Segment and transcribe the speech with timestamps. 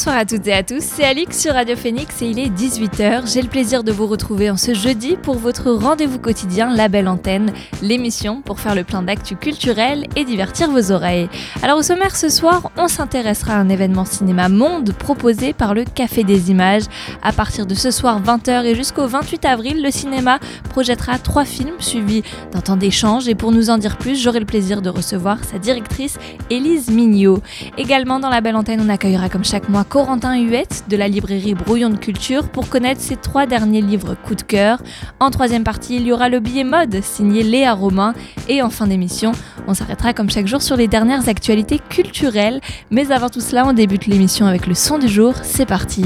[0.00, 3.30] Bonsoir à toutes et à tous, c'est Alix sur Radio Phoenix et il est 18h.
[3.30, 7.06] J'ai le plaisir de vous retrouver en ce jeudi pour votre rendez-vous quotidien La Belle
[7.06, 11.28] Antenne, l'émission pour faire le plein d'actu culturel et divertir vos oreilles.
[11.62, 15.84] Alors au sommaire ce soir, on s'intéressera à un événement cinéma monde proposé par le
[15.84, 16.84] Café des Images.
[17.22, 20.38] À partir de ce soir 20h et jusqu'au 28 avril, le cinéma
[20.70, 22.22] projettera trois films suivis
[22.52, 25.58] d'un temps d'échange et pour nous en dire plus, j'aurai le plaisir de recevoir sa
[25.58, 26.16] directrice
[26.48, 27.42] Élise Mignot.
[27.76, 31.54] Également dans La Belle Antenne, on accueillera comme chaque mois Corentin Huette de la librairie
[31.54, 34.80] Brouillon de Culture pour connaître ses trois derniers livres coup de cœur.
[35.18, 38.14] En troisième partie, il y aura le billet mode signé Léa Romain.
[38.46, 39.32] Et en fin d'émission,
[39.66, 42.60] on s'arrêtera comme chaque jour sur les dernières actualités culturelles.
[42.92, 45.34] Mais avant tout cela, on débute l'émission avec le son du jour.
[45.42, 46.04] C'est parti.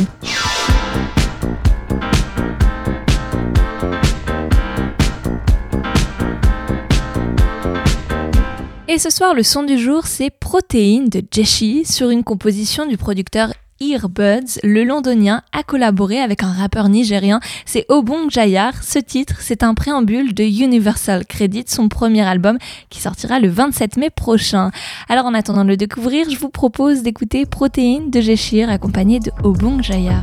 [8.88, 12.96] Et ce soir, le son du jour, c'est Protéines de Jeshi sur une composition du
[12.96, 18.82] producteur Earbuds, le londonien a collaboré avec un rappeur nigérien, c'est Obong Jayar.
[18.82, 22.58] Ce titre, c'est un préambule de Universal Credit, son premier album
[22.90, 24.70] qui sortira le 27 mai prochain.
[25.08, 29.30] Alors en attendant de le découvrir, je vous propose d'écouter Protéines de Jeshir accompagné de
[29.42, 30.22] Obong Jayar.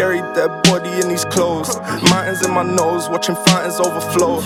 [0.00, 1.76] Scary, dead body in these clothes.
[2.08, 4.36] Mountains in my nose, watching fountains overflow.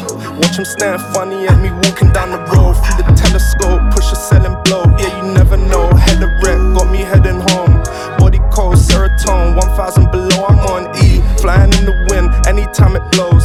[0.43, 2.75] Watch them staring funny at me walking down the road.
[2.75, 4.83] Through the telescope, push a selling blow.
[4.99, 5.95] Yeah, you never know.
[5.95, 7.79] Head of wreck, got me heading home.
[8.19, 11.23] Body cold, serotonin, 1000 below, I'm on E.
[11.39, 13.44] Flying in the wind, anytime it blows.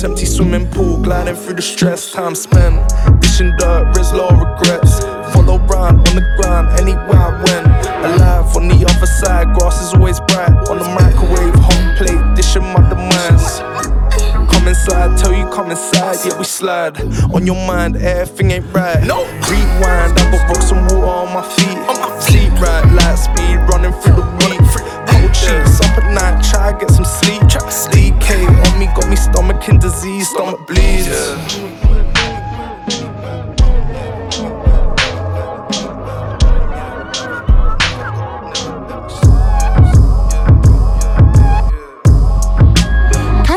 [0.00, 0.10] Sense.
[0.10, 2.76] Empty swimming pool, gliding through the stress, time spent.
[3.20, 5.00] Dishing dirt, risk low regrets.
[5.32, 7.66] Follow round on the ground, anywhere I went.
[8.06, 10.52] Alive on the other side, grass is always bright.
[10.70, 13.60] On the microwave, hot plate, dishing my demands.
[14.50, 17.00] Come inside, tell you come inside, yeah we slide.
[17.34, 19.02] On your mind, everything ain't right.
[19.04, 21.78] No, rewind, I got rocks and water on my feet.
[21.88, 24.60] On my feet, right, light speed, running through the week.
[25.08, 27.30] Cold sheets, up at night, try to get some sleep.
[27.30, 28.09] Me, got me
[29.70, 31.06] fucking disease, stomach bleeds.
[31.06, 31.66] Yeah.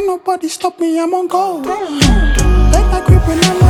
[0.06, 1.66] nobody stop me, I'm on gold.
[1.66, 3.63] Let like creeping on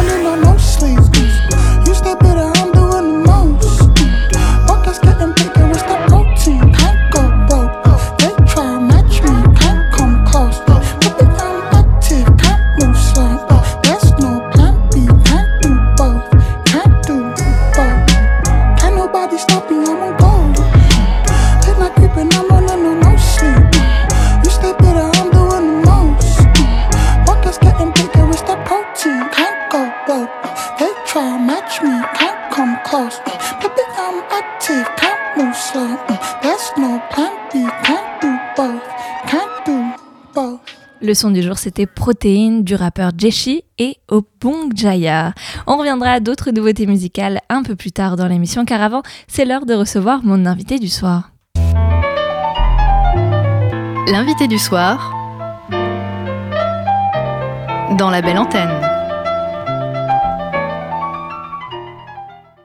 [41.31, 45.33] du jour, c'était Protéines du rappeur Jeshi et Obong Jaya.
[45.67, 49.45] On reviendra à d'autres nouveautés musicales un peu plus tard dans l'émission, car avant, c'est
[49.45, 51.31] l'heure de recevoir mon invité du soir.
[54.07, 55.11] L'invité du soir
[57.97, 58.92] dans la belle antenne.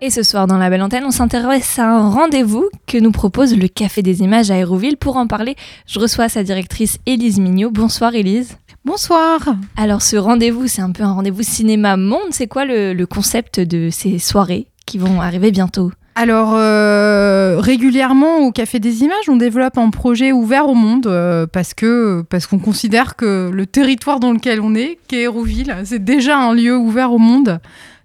[0.00, 3.56] Et ce soir dans la belle antenne, on s'intéresse à un rendez-vous que nous propose
[3.56, 4.96] le Café des Images à Aéroville.
[4.96, 5.56] Pour en parler,
[5.88, 7.72] je reçois sa directrice Élise Mignot.
[7.72, 8.58] Bonsoir Élise.
[8.84, 9.40] Bonsoir.
[9.76, 12.30] Alors ce rendez-vous, c'est un peu un rendez-vous cinéma monde.
[12.30, 15.90] C'est quoi le, le concept de ces soirées qui vont arriver bientôt?
[16.14, 21.46] Alors, euh, régulièrement au Café des Images, on développe un projet ouvert au monde euh,
[21.46, 26.02] parce que parce qu'on considère que le territoire dans lequel on est, qu'est Hérouville, c'est
[26.02, 27.60] déjà un lieu ouvert au monde,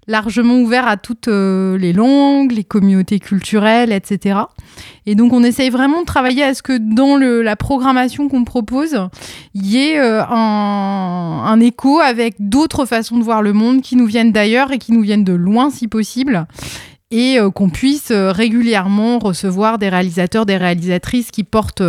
[0.06, 4.40] largement ouvert à toutes euh, les langues, les communautés culturelles, etc.
[5.06, 9.08] Et donc, on essaye vraiment de travailler à ce que dans la programmation qu'on propose,
[9.54, 14.06] il y ait euh, un, écho avec d'autres façons de voir le monde qui nous
[14.06, 16.46] viennent d'ailleurs et qui nous viennent de loin si possible
[17.10, 21.82] et euh, qu'on puisse régulièrement recevoir des réalisateurs, des réalisatrices qui portent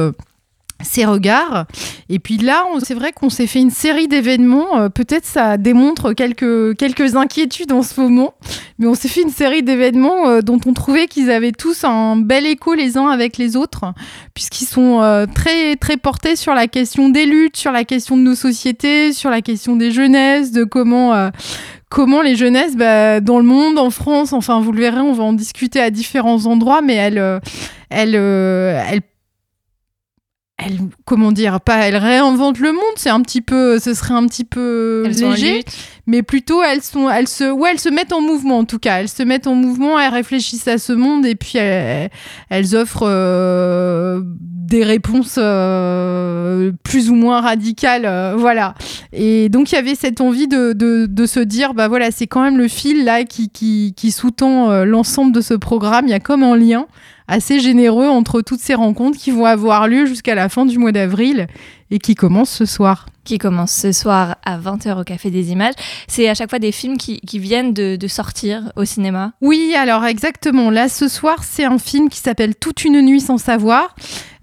[0.84, 1.66] ces regards.
[2.10, 4.78] Et puis là, c'est vrai qu'on s'est fait une série d'événements.
[4.78, 8.34] euh, Peut-être ça démontre quelques, quelques inquiétudes en ce moment,
[8.78, 12.18] mais on s'est fait une série d'événements euh, dont on trouvait qu'ils avaient tous un
[12.18, 13.94] bel écho les uns avec les autres,
[14.34, 18.22] puisqu'ils sont euh, très, très portés sur la question des luttes, sur la question de
[18.22, 21.32] nos sociétés, sur la question des jeunesses, de comment...
[21.90, 25.24] comment les jeunesses bah, dans le monde, en France, enfin vous le verrez, on va
[25.24, 27.40] en discuter à différents endroits, mais elles,
[27.90, 29.02] elles,
[30.58, 34.26] elles- comment dire, pas elles réinventent le monde, c'est un petit peu, ce serait un
[34.26, 35.64] petit peu Elles léger,
[36.08, 39.00] mais plutôt elles sont, elles se, ouais, elles se mettent en mouvement en tout cas,
[39.02, 42.10] elles se mettent en mouvement, elles réfléchissent à ce monde et puis elles,
[42.50, 48.76] elles offrent euh, des réponses euh, plus ou moins radicales, euh, voilà.
[49.12, 52.28] Et donc il y avait cette envie de, de, de se dire, bah voilà, c'est
[52.28, 56.06] quand même le fil là qui, qui, qui sous-tend l'ensemble de ce programme.
[56.08, 56.88] Il y a comme un lien
[57.28, 60.92] assez généreux entre toutes ces rencontres qui vont avoir lieu jusqu'à la fin du mois
[60.92, 61.48] d'avril
[61.92, 63.06] et qui commencent ce soir.
[63.24, 65.74] qui commence ce soir à 20h au Café des Images.
[66.08, 69.34] C'est à chaque fois des films qui, qui viennent de, de sortir au cinéma.
[69.42, 70.70] Oui, alors exactement.
[70.70, 73.96] Là, ce soir, c'est un film qui s'appelle Toute une nuit sans savoir,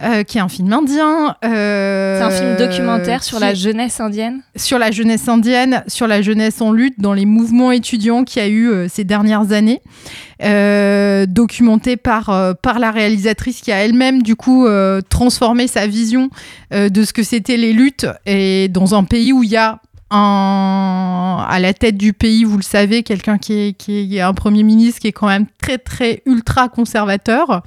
[0.02, 1.36] euh, qui est un film indien.
[1.44, 4.40] euh, C'est un film documentaire sur la jeunesse indienne.
[4.56, 8.44] sur la jeunesse indienne, sur la jeunesse en lutte dans les mouvements étudiants qu'il y
[8.44, 9.80] a eu euh, ces dernières années,
[11.28, 14.66] documenté par, par la réalisatrice qui a elle-même du coup
[15.08, 16.30] transformé sa vision
[16.72, 19.78] de ce que c'était les luttes et dans un pays où il y a
[20.10, 24.34] un, à la tête du pays, vous le savez, quelqu'un qui est, qui est un
[24.34, 27.62] premier ministre qui est quand même très très ultra conservateur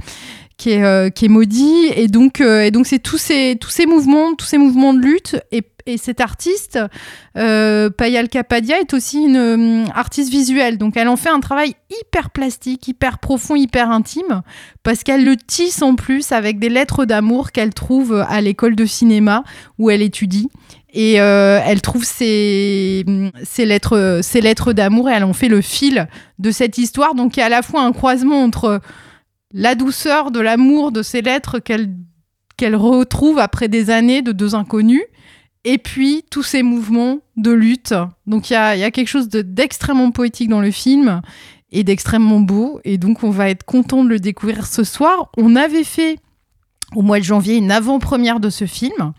[0.57, 1.88] qui est, euh, qui est maudit.
[1.96, 5.38] Et donc euh, c'est tous ces mouvements tous mouvements de lutte.
[5.52, 6.80] Et, et cet artiste
[7.38, 10.78] euh, Payal Kapadia est aussi une artiste visuelle.
[10.78, 14.42] Donc elle en fait un travail hyper plastique hyper profond hyper intime
[14.84, 18.86] parce qu'elle le tisse en plus avec des lettres d'amour qu'elle trouve à l'école de
[18.86, 19.44] cinéma
[19.78, 20.50] où elle étudie.
[20.98, 23.04] Et elle trouve ces,
[23.44, 26.07] ces lettres, lettres d'amour et elle en fait le fil
[26.40, 27.16] de cette histoire.
[27.16, 28.80] Donc il y a à la fois un croisement entre
[29.57, 31.90] la douceur de l'amour de ces lettres qu'elle
[32.57, 35.04] qu'elle retrouve après des années de deux inconnus,
[35.63, 37.94] et puis tous ces mouvements de lutte.
[38.28, 41.22] Donc il y a, il y a quelque chose de- d'extrêmement poétique dans le film
[41.72, 45.30] et d'extrêmement beau, et donc on va être content de le découvrir ce soir.
[45.38, 46.18] On avait fait
[46.96, 49.13] au mois de janvier une avant-première de ce film.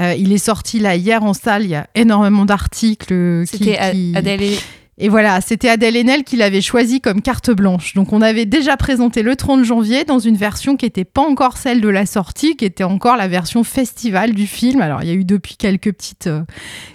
[0.00, 3.44] Euh, il est sorti là hier en salle, il y a énormément d'articles.
[3.46, 4.58] qui- C'était qui- Adèle et-
[4.98, 7.94] et voilà, c'était Adèle Haenel qui l'avait choisi comme carte blanche.
[7.94, 11.56] Donc on avait déjà présenté le 30 janvier dans une version qui n'était pas encore
[11.56, 14.82] celle de la sortie, qui était encore la version festival du film.
[14.82, 16.42] Alors il y a eu depuis quelques petites, euh,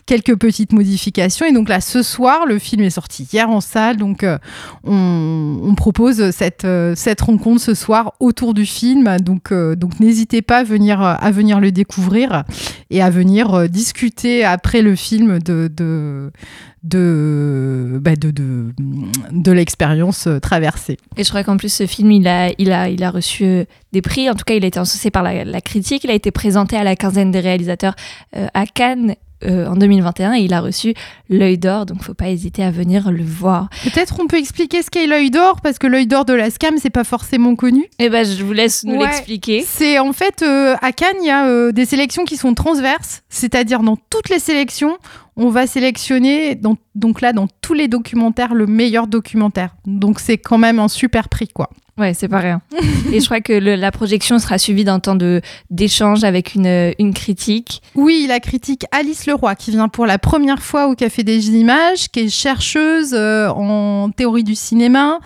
[0.06, 1.48] quelques petites modifications.
[1.48, 3.98] Et donc là, ce soir, le film est sorti hier en salle.
[3.98, 4.38] Donc euh,
[4.84, 9.18] on, propose cette, euh, cette rencontre ce soir autour du film.
[9.18, 12.44] Donc, donc n'hésitez pas à venir, à venir le découvrir
[12.92, 16.32] et à venir discuter après le film de, de,
[16.84, 18.72] de, bah, de, de,
[19.32, 20.98] de l'expérience euh, traversée.
[21.18, 23.66] Et je crois qu'en plus, ce film, il a, il a, il a reçu euh,
[23.94, 24.30] des prix.
[24.30, 26.04] En tout cas, il a été encensé par la, la critique.
[26.04, 27.96] Il a été présenté à la quinzaine des réalisateurs
[28.36, 30.94] euh, à Cannes euh, en 2021 et il a reçu
[31.30, 31.86] l'œil d'or.
[31.86, 33.70] Donc, faut pas hésiter à venir le voir.
[33.84, 36.76] Peut-être on peut expliquer ce qu'est l'œil d'or, parce que l'œil d'or de la SCAM,
[36.78, 37.86] c'est pas forcément connu.
[38.00, 39.06] Et ben, je vous laisse nous Ouais.
[39.06, 39.64] l'expliquer.
[39.68, 43.24] C'est en fait euh, à Cannes, il y a euh, des sélections qui sont transverses,
[43.30, 44.98] c'est-à-dire dans toutes les sélections,
[45.36, 49.76] on va sélectionner dans- donc là dans tous les documentaires le meilleur documentaire.
[49.86, 51.70] Donc c'est quand même un super prix quoi.
[51.98, 52.62] Ouais, c'est pas rien.
[53.12, 56.94] et je crois que le- la projection sera suivie d'un temps de d'échange avec une,
[57.00, 57.82] une critique.
[57.96, 62.10] Oui, la critique Alice Leroy qui vient pour la première fois au Café des Images,
[62.12, 65.20] qui est chercheuse euh, en théorie du cinéma,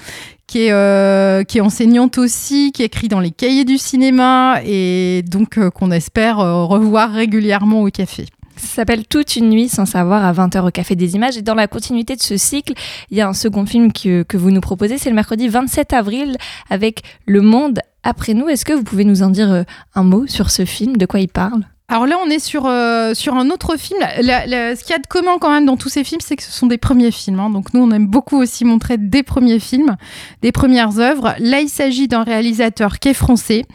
[0.48, 5.24] qui est, euh, qui est enseignante aussi, qui écrit dans les cahiers du cinéma et
[5.28, 8.25] donc euh, qu'on espère euh, revoir régulièrement au café.
[8.62, 11.36] Ça s'appelle Toute une nuit sans savoir à 20h au Café des Images.
[11.36, 12.74] Et dans la continuité de ce cycle,
[13.10, 14.98] il y a un second film que, que vous nous proposez.
[14.98, 16.38] C'est le mercredi 27 avril
[16.70, 18.48] avec Le Monde après nous.
[18.48, 19.63] Est-ce que vous pouvez nous en dire euh,
[19.96, 20.98] un mot sur ce film?
[20.98, 21.63] De quoi il parle?
[21.88, 24.00] Alors là, on est sur, euh, sur un autre film.
[24.00, 26.51] Ce qu'il y a de commun quand même dans tous ces films, c'est que ce
[26.51, 27.39] sont des premiers films.
[27.41, 27.50] hein.
[27.50, 29.98] Donc nous, on aime beaucoup aussi montrer des premiers films,
[30.41, 31.36] des premières œuvres.
[31.39, 33.65] Là, il s'agit d'un réalisateur qui est français,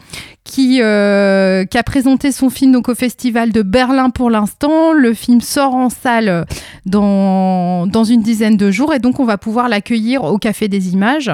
[0.47, 4.93] qui, euh, qui a présenté son film donc, au Festival de Berlin pour l'instant.
[4.93, 6.45] Le film sort en salle
[6.85, 10.93] dans, dans une dizaine de jours et donc on va pouvoir l'accueillir au Café des
[10.93, 11.31] Images.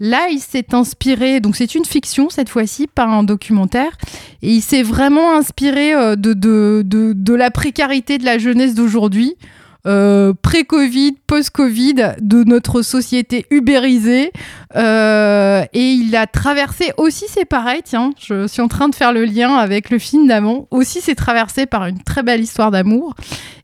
[0.00, 3.98] Là, il s'est inspiré, donc c'est une fiction cette fois-ci, pas un documentaire.
[4.42, 9.36] Et il s'est vraiment inspiré euh, de, de, de, la précarité de la jeunesse d'aujourd'hui,
[9.84, 14.30] euh, pré-Covid, post-Covid, de notre société ubérisée.
[14.74, 19.12] Euh, et il a traversé aussi, c'est pareil, tiens, je suis en train de faire
[19.12, 20.66] le lien avec le film d'avant.
[20.70, 23.14] Aussi, c'est traversé par une très belle histoire d'amour.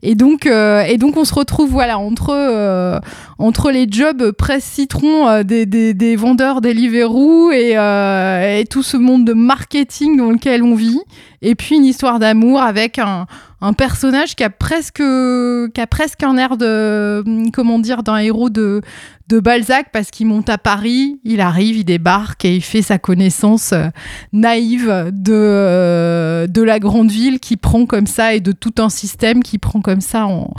[0.01, 2.99] Et donc, euh, et donc, on se retrouve voilà entre euh,
[3.37, 8.83] entre les jobs presse citron euh, des, des, des vendeurs Deliveroo et, euh, et tout
[8.83, 11.01] ce monde de marketing dans lequel on vit.
[11.41, 13.25] Et puis une histoire d'amour avec un,
[13.61, 17.23] un personnage qui a presque qui a presque un air de
[17.53, 18.81] comment dire d'un héros de
[19.29, 22.97] de Balzac parce qu'il monte à Paris, il arrive, il débarque et il fait sa
[22.97, 23.87] connaissance euh,
[24.33, 28.89] naïve de euh, de la grande ville qui prend comme ça et de tout un
[28.89, 30.53] système qui prend comme ça en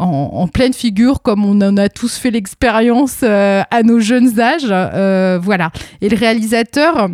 [0.00, 4.40] en, en pleine figure, comme on en a tous fait l'expérience euh, à nos jeunes
[4.40, 4.64] âges.
[4.70, 5.70] Euh, voilà.
[6.00, 7.08] Et le réalisateur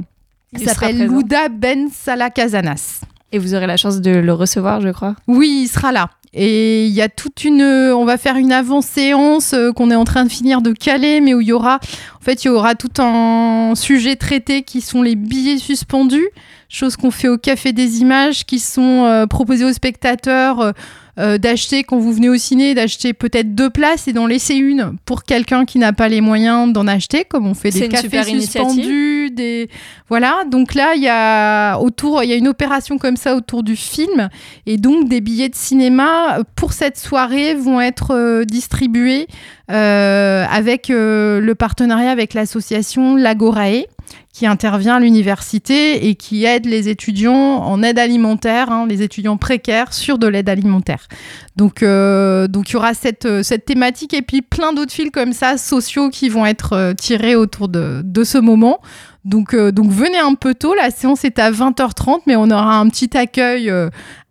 [0.52, 1.06] Il s'appelle.
[1.06, 3.00] Louda Ben Salah Casanas.
[3.32, 5.16] Et vous aurez la chance de le recevoir, je crois.
[5.26, 6.10] Oui, il sera là.
[6.38, 7.62] Et il y a toute une.
[7.62, 11.32] On va faire une avant-séance euh, qu'on est en train de finir de caler, mais
[11.32, 11.80] où il y aura.
[12.20, 16.28] En fait, il y aura tout un sujet traité qui sont les billets suspendus,
[16.68, 20.74] chose qu'on fait au Café des Images, qui sont euh, proposés aux spectateurs.
[21.18, 24.96] Euh, d'acheter quand vous venez au ciné, d'acheter peut-être deux places et d'en laisser une
[25.04, 29.30] pour quelqu'un qui n'a pas les moyens d'en acheter, comme on fait des cafés suspendus,
[29.30, 29.68] des
[30.08, 30.44] voilà.
[30.50, 33.76] Donc là, il y a autour, il y a une opération comme ça autour du
[33.76, 34.28] film
[34.66, 39.26] et donc des billets de cinéma euh, pour cette soirée vont être euh, distribués
[39.70, 43.87] euh, avec euh, le partenariat avec l'association Lagorae
[44.36, 49.38] qui intervient à l'université et qui aide les étudiants en aide alimentaire, hein, les étudiants
[49.38, 51.08] précaires sur de l'aide alimentaire.
[51.56, 55.10] Donc, euh, donc il y aura cette, euh, cette thématique et puis plein d'autres fils
[55.10, 58.80] comme ça, sociaux, qui vont être euh, tirés autour de, de ce moment.
[59.24, 62.88] Donc, donc venez un peu tôt, la séance est à 20h30, mais on aura un
[62.90, 63.72] petit accueil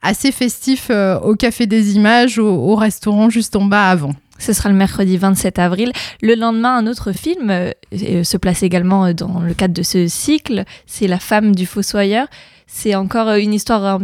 [0.01, 0.89] assez festif
[1.21, 4.13] au Café des Images, au restaurant juste en bas avant.
[4.37, 5.91] Ce sera le mercredi 27 avril.
[6.21, 9.83] Le lendemain, un autre film euh, euh, se place également euh, dans le cadre de
[9.83, 10.65] ce cycle.
[10.85, 12.27] C'est La femme du fossoyeur.
[12.67, 13.99] C'est encore une histoire euh,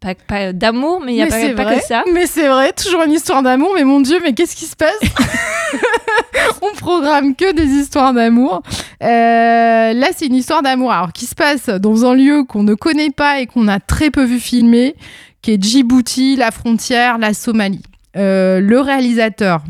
[0.00, 1.78] pas, pas d'amour, mais il n'y a pas, c'est pas vrai.
[1.80, 2.02] que ça.
[2.12, 4.98] Mais c'est vrai, toujours une histoire d'amour, mais mon Dieu, mais qu'est-ce qui se passe
[6.62, 8.62] On programme que des histoires d'amour.
[9.02, 12.74] Euh, là, c'est une histoire d'amour, alors qui se passe dans un lieu qu'on ne
[12.74, 14.94] connaît pas et qu'on a très peu vu filmer,
[15.42, 17.82] qui est Djibouti, la frontière, la Somalie.
[18.16, 19.62] Euh, le réalisateur,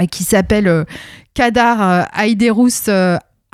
[0.00, 0.84] euh, qui s'appelle euh,
[1.34, 2.90] Kadar Aiderous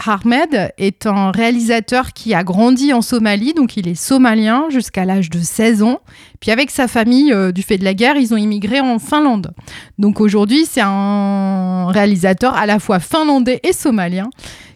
[0.05, 5.31] Ahmed, est un réalisateur qui a grandi en Somalie, donc il est somalien jusqu'à l'âge
[5.31, 6.01] de 16 ans.
[6.41, 9.53] Puis avec sa famille, du fait de la guerre, ils ont immigré en Finlande.
[9.99, 14.31] Donc aujourd'hui, c'est un réalisateur à la fois finlandais et somalien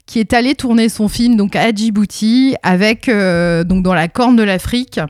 [0.05, 4.45] qui est allé tourner son film donc à Djibouti avec donc dans la Corne de
[4.45, 5.01] l'Afrique.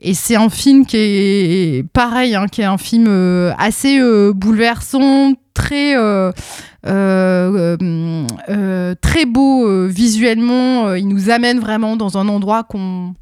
[0.00, 4.32] Et c'est un film qui est pareil, hein, qui est un film euh, assez euh,
[4.32, 6.30] bouleversant, très euh,
[9.00, 10.94] très beau visuellement.
[10.94, 13.14] Il nous amène vraiment dans un endroit qu'on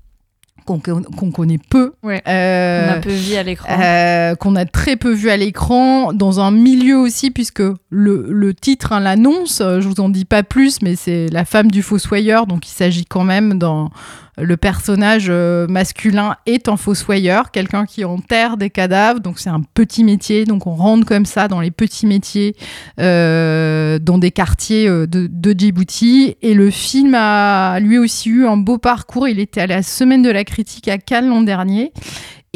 [0.66, 1.92] qu'on qu'on connaît peu.
[2.02, 2.20] Ouais.
[2.26, 3.68] Euh, On a peu vu à l'écran.
[3.80, 8.52] euh, qu'on a très peu vu à l'écran, dans un milieu aussi, puisque le, le
[8.52, 12.46] titre hein, l'annonce, je vous en dis pas plus, mais c'est la femme du fossoyeur,
[12.48, 13.90] donc il s'agit quand même dans
[14.38, 19.62] le personnage euh, masculin est un fossoyeur, quelqu'un qui enterre des cadavres, donc c'est un
[19.62, 22.54] petit métier, donc on rentre comme ça dans les petits métiers,
[23.00, 28.46] euh, dans des quartiers euh, de, de Djibouti, et le film a lui aussi eu
[28.46, 31.92] un beau parcours, il était à la semaine de la critique à Cannes l'an dernier,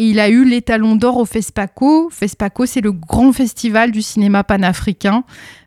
[0.00, 2.09] et il a eu l'étalon d'or au FESPACO.
[2.11, 5.25] FESPACO, c'est le grand festival du cinéma panafricain.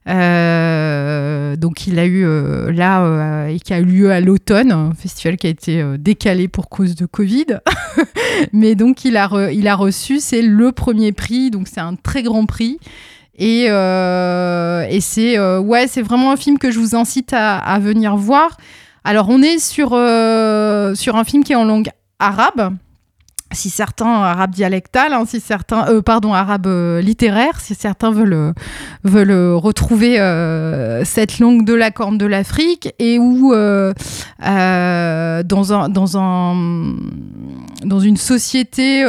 [0.09, 4.71] Euh, donc il a eu euh, là euh, et qui a eu lieu à l'automne,
[4.71, 7.59] un festival qui a été décalé pour cause de Covid.
[8.53, 12.23] Mais donc il a, il a reçu, c'est le premier prix, donc c'est un très
[12.23, 12.79] grand prix.
[13.37, 18.57] Et, et c'est ouais, vraiment un film que je vous incite à, à venir voir.
[19.03, 22.75] Alors on est sur, sur un film qui est en langue arabe.
[23.53, 28.33] Si certains arabes dialectal, hein, si certains, euh, pardon, arabes euh, littéraires, si certains veulent
[28.33, 28.53] euh,
[29.03, 30.13] veulent retrouver
[31.05, 33.93] cette langue de la Corne de l'Afrique et où dans
[35.73, 36.95] un dans un
[37.83, 39.03] dans une société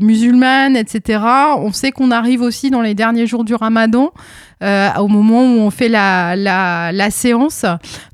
[0.00, 1.20] musulmane, etc.
[1.56, 4.12] On sait qu'on arrive aussi dans les derniers jours du Ramadan.
[4.62, 7.64] au moment où on fait la, la, séance.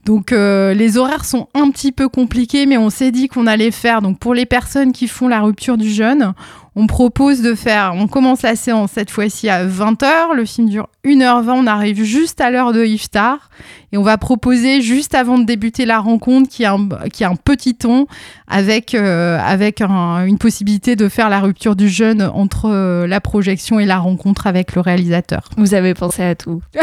[0.04, 4.02] Donc les horaires sont un petit peu compliqués, mais on s'est dit qu'on allait faire.
[4.02, 6.34] Donc pour les personnes qui font la rupture du jeûne,
[6.76, 10.88] on propose de faire, on commence la séance cette fois-ci à 20h, le film dure
[11.04, 13.50] 1h20, on arrive juste à l'heure de iftar
[13.92, 17.28] et on va proposer juste avant de débuter la rencontre qui a un, qui a
[17.28, 18.06] un petit ton
[18.48, 23.78] avec, euh, avec une possibilité de faire la rupture du jeûne entre euh, la projection
[23.78, 25.50] et la rencontre avec le réalisateur.
[25.58, 26.62] Vous avez pensé à tout.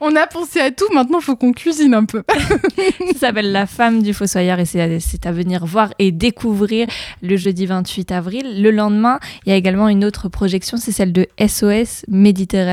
[0.00, 2.24] on a pensé à tout, maintenant il faut qu'on cuisine un peu.
[3.14, 6.88] Ça s'appelle La femme du fossoyeur et c'est à, à venir voir et découvrir
[7.22, 8.62] le jeudi 28 avril.
[8.62, 12.63] Le lendemain, il y a également une autre projection, c'est celle de SOS Méditerranée.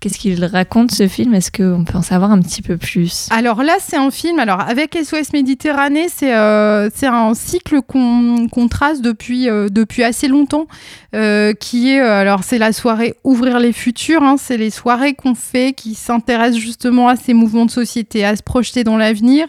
[0.00, 1.34] Qu'est-ce qu'il raconte ce film?
[1.34, 3.28] Est-ce qu'on peut en savoir un petit peu plus?
[3.30, 4.38] Alors là, c'est un film.
[4.38, 10.66] Alors avec SOS Méditerranée, c'est euh, un cycle qu'on trace depuis, euh, depuis assez longtemps,
[11.14, 14.22] euh, qui est alors c'est la soirée Ouvrir les futurs.
[14.22, 14.36] Hein.
[14.38, 18.42] c'est les soirées qu'on fait qui s'intéressent justement à ces mouvements de société, à se
[18.42, 19.46] projeter dans l'avenir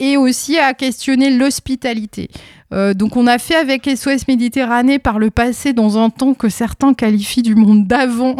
[0.00, 2.28] et aussi à questionner l'hospitalité.
[2.72, 6.48] Euh, donc on a fait avec SOS Méditerranée par le passé, dans un temps que
[6.48, 8.36] certains qualifient du monde d'avant,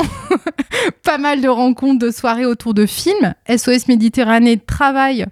[1.02, 3.34] pas mal de rencontres, de soirées autour de films.
[3.48, 5.26] SOS Méditerranée travaille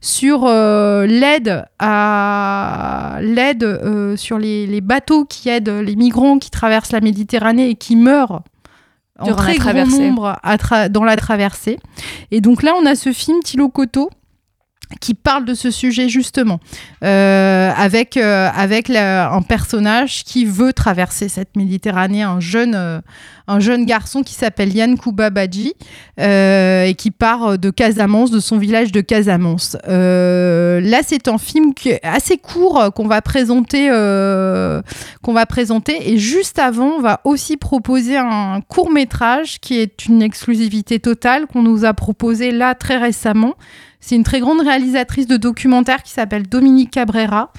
[0.00, 6.92] sur euh, l'aide à l'aide euh, sur les, bateaux qui aident les migrants qui traversent
[6.92, 8.42] la Méditerranée et qui meurent
[9.18, 10.36] en très grand nombre
[10.90, 11.78] dans la traversée.
[12.30, 14.10] Et donc là, on a ce film Tilo Koto
[15.00, 16.60] qui parle de ce sujet justement,
[17.02, 23.00] euh, avec, euh, avec un personnage qui veut traverser cette Méditerranée, un jeune, euh,
[23.46, 25.74] un jeune garçon qui s'appelle Yann Kouba Badji
[26.18, 29.76] et qui part de Casamance, de son village de Casamance.
[29.86, 31.72] là, c'est un film
[32.02, 33.88] assez court qu'on va présenter,
[35.22, 40.06] qu'on va présenter, et juste avant, on va aussi proposer un court métrage qui est
[40.06, 43.54] une exclusivité totale qu'on nous a proposé là très récemment.
[44.06, 47.50] C'est une très grande réalisatrice de documentaires qui s'appelle Dominique Cabrera,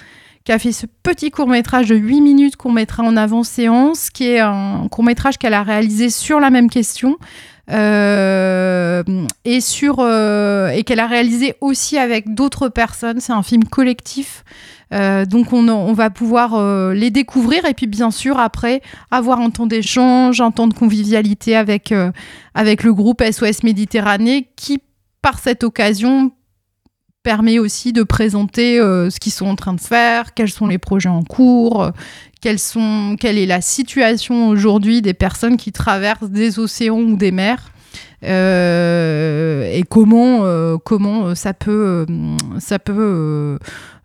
[0.44, 4.42] qui a fait ce petit court-métrage de 8 minutes qu'on mettra en avant-séance, qui est
[4.42, 7.18] un court-métrage qu'elle a réalisé sur la même question.
[7.72, 9.02] Euh,
[9.44, 13.20] et sur euh, et qu'elle a réalisé aussi avec d'autres personnes.
[13.22, 14.44] C'est un film collectif.
[14.94, 16.62] Euh, donc on, on, va pouvoir
[16.94, 21.56] les découvrir et puis bien sûr après avoir un temps d'échange, un temps de convivialité
[21.56, 21.92] avec,
[22.54, 24.80] avec le groupe SOS Méditerranée qui
[25.26, 26.32] par cette occasion
[27.26, 30.78] permet aussi de présenter euh, ce qu'ils sont en train de faire, quels sont les
[30.78, 31.90] projets en cours, euh,
[32.40, 37.72] quelle est la situation aujourd'hui des personnes qui traversent des océans ou des mers.
[38.24, 40.44] Euh, et comment,
[40.86, 42.06] comment ça peut,
[42.60, 43.58] ça peut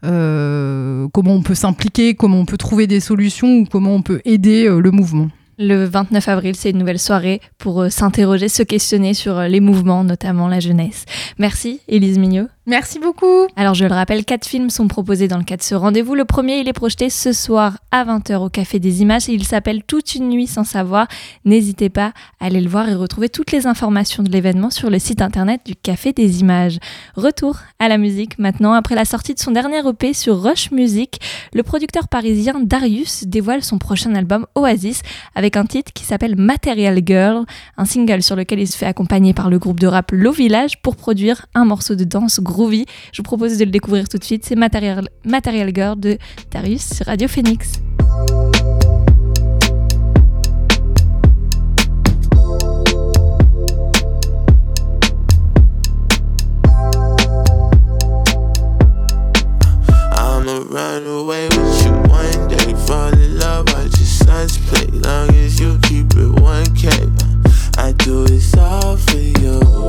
[0.02, 4.66] comment on peut s'impliquer, comment on peut trouver des solutions ou comment on peut aider
[4.66, 5.28] le mouvement.
[5.58, 10.48] Le 29 avril, c'est une nouvelle soirée pour s'interroger, se questionner sur les mouvements, notamment
[10.48, 11.04] la jeunesse.
[11.38, 12.46] Merci, Élise Mignot.
[12.70, 13.48] Merci beaucoup.
[13.56, 16.14] Alors je le rappelle, quatre films sont proposés dans le cadre de ce rendez-vous.
[16.14, 19.82] Le premier, il est projeté ce soir à 20h au Café des Images il s'appelle
[19.82, 21.08] Toute une nuit sans savoir.
[21.44, 25.00] N'hésitez pas à aller le voir et retrouver toutes les informations de l'événement sur le
[25.00, 26.78] site internet du Café des Images.
[27.16, 28.72] Retour à la musique maintenant.
[28.72, 31.18] Après la sortie de son dernier EP sur Rush Music,
[31.52, 35.02] le producteur parisien Darius dévoile son prochain album Oasis
[35.34, 39.34] avec un titre qui s'appelle Material Girl, un single sur lequel il se fait accompagner
[39.34, 42.59] par le groupe de rap Low Village pour produire un morceau de danse gros
[43.12, 44.44] je vous propose de le découvrir tout de suite.
[44.44, 45.08] C'est Material,
[45.74, 46.18] Girl de
[46.50, 47.80] Darius Radio Phoenix.
[60.70, 62.74] run away with you one day.
[62.86, 64.86] Fall in love, I just play.
[64.86, 69.79] Long as you keep it 1K, I do this all for you.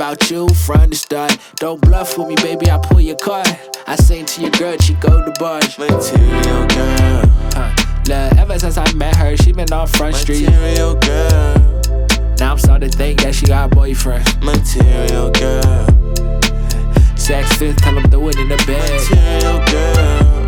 [0.00, 1.36] About you from the start.
[1.56, 3.46] Don't bluff with me, baby, I pull your card.
[3.86, 5.78] I sing to your girl, she go to bars.
[5.78, 7.26] Material girl.
[7.52, 7.74] Huh.
[8.06, 10.46] Look, ever since I met her, she been on front street.
[10.46, 11.82] Material girl.
[12.38, 14.24] Now I'm starting to think that she got a boyfriend.
[14.42, 15.86] Material girl.
[17.18, 19.00] Sex fit, tell him do it in the bed.
[19.02, 20.39] Material girl.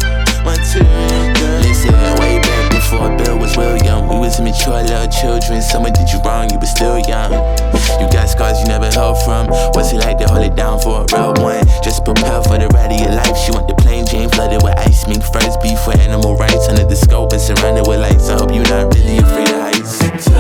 [0.42, 1.61] Girl.
[1.62, 4.09] Listen, way back before Bill was young.
[4.09, 5.62] We was immature little children.
[5.62, 7.31] Someone did you wrong, you were still young.
[8.00, 9.46] You got scars you never healed from.
[9.74, 11.64] What's it like to hold it down for a real one?
[11.83, 13.37] Just prepare for the ride of your life.
[13.38, 15.07] She want the plain Jane flooded with ice.
[15.07, 18.28] Mink first beef for animal rights under the scope and surrounded with lights.
[18.28, 20.33] I hope you're not really afraid of heights.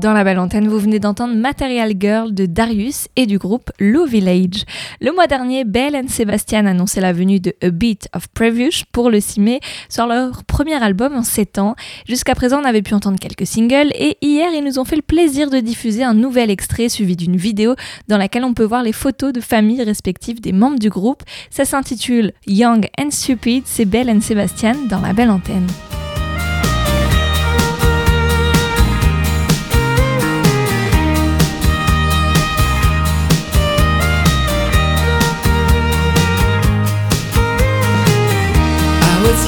[0.00, 4.06] Dans la belle antenne, vous venez d'entendre Material Girl de Darius et du groupe Low
[4.06, 4.64] Village.
[5.02, 9.10] Le mois dernier, Belle et Sébastien annonçaient la venue de A Beat of Previous pour
[9.10, 9.60] le 6 mai
[9.90, 11.74] sur leur premier album en 7 ans.
[12.08, 15.02] Jusqu'à présent, on avait pu entendre quelques singles et hier, ils nous ont fait le
[15.02, 17.74] plaisir de diffuser un nouvel extrait suivi d'une vidéo
[18.08, 21.24] dans laquelle on peut voir les photos de famille respectives des membres du groupe.
[21.50, 25.66] Ça s'intitule Young and Stupid, c'est Belle et Sébastien dans la belle antenne.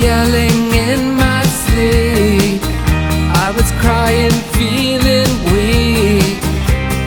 [0.03, 2.61] Yelling in my sleep.
[3.47, 6.43] I was crying, feeling weak.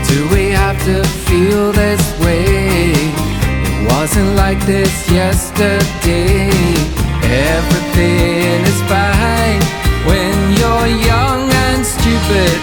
[0.10, 2.94] Do we have to feel this way?
[3.68, 6.50] It wasn't like this yesterday.
[7.52, 9.62] Everything is fine
[10.10, 12.56] when you're young and stupid.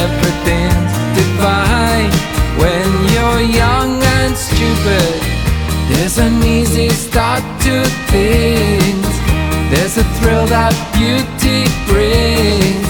[0.00, 2.12] Everything's divine
[2.62, 5.12] when you're young and stupid.
[5.90, 8.65] There's an easy start to things.
[10.46, 12.86] That beauty brings.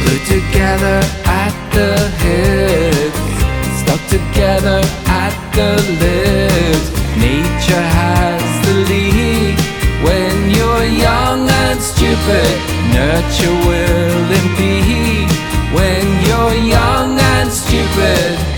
[0.00, 1.92] Put together at the
[2.24, 3.20] hips,
[3.84, 6.88] stuck together at the lips.
[7.20, 9.60] Nature has the lead
[10.00, 12.48] when you're young and stupid.
[12.96, 15.30] Nurture will impede
[15.76, 18.55] when you're young and stupid.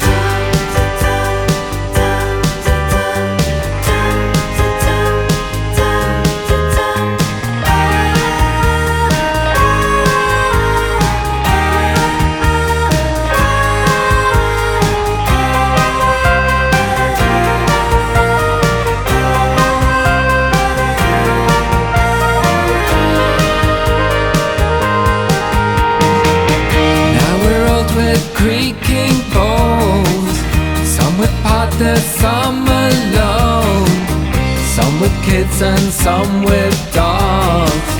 [35.63, 37.91] And some with dogs.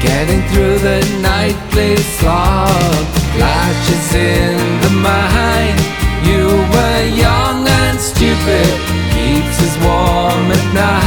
[0.00, 3.04] Getting through the nightly slog.
[3.34, 5.78] Flashes in the mind.
[6.22, 8.70] You were young and stupid.
[9.14, 11.01] Keeps us warm at night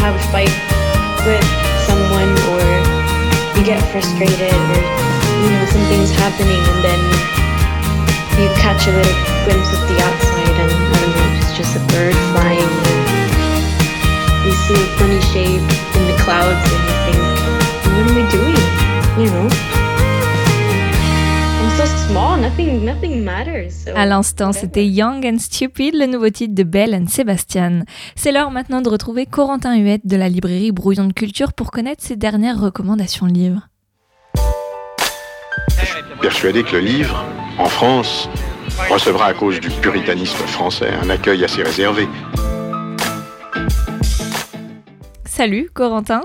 [0.00, 0.54] have a fight
[1.26, 1.44] with
[1.84, 2.64] someone or
[3.58, 4.82] you get frustrated or,
[5.42, 7.00] you know, something's happening and then
[8.38, 11.82] you catch a little glimpse of the outside and, I don't know, it's just a
[11.92, 13.08] bird flying
[14.48, 17.20] you see a funny shape in the clouds and you think,
[17.92, 19.22] what am I doing?
[19.22, 19.87] You know?
[23.94, 27.82] À l'instant, c'était Young and Stupid, le nouveau titre de Belle and Sebastian.
[28.14, 32.02] C'est l'heure maintenant de retrouver Corentin Huette de la librairie Brouillon de Culture pour connaître
[32.04, 33.68] ses dernières recommandations livres.
[36.20, 37.24] persuadé que le livre,
[37.58, 38.28] en France,
[38.90, 42.08] recevra à cause du puritanisme français un accueil assez réservé.
[45.24, 46.22] Salut Corentin.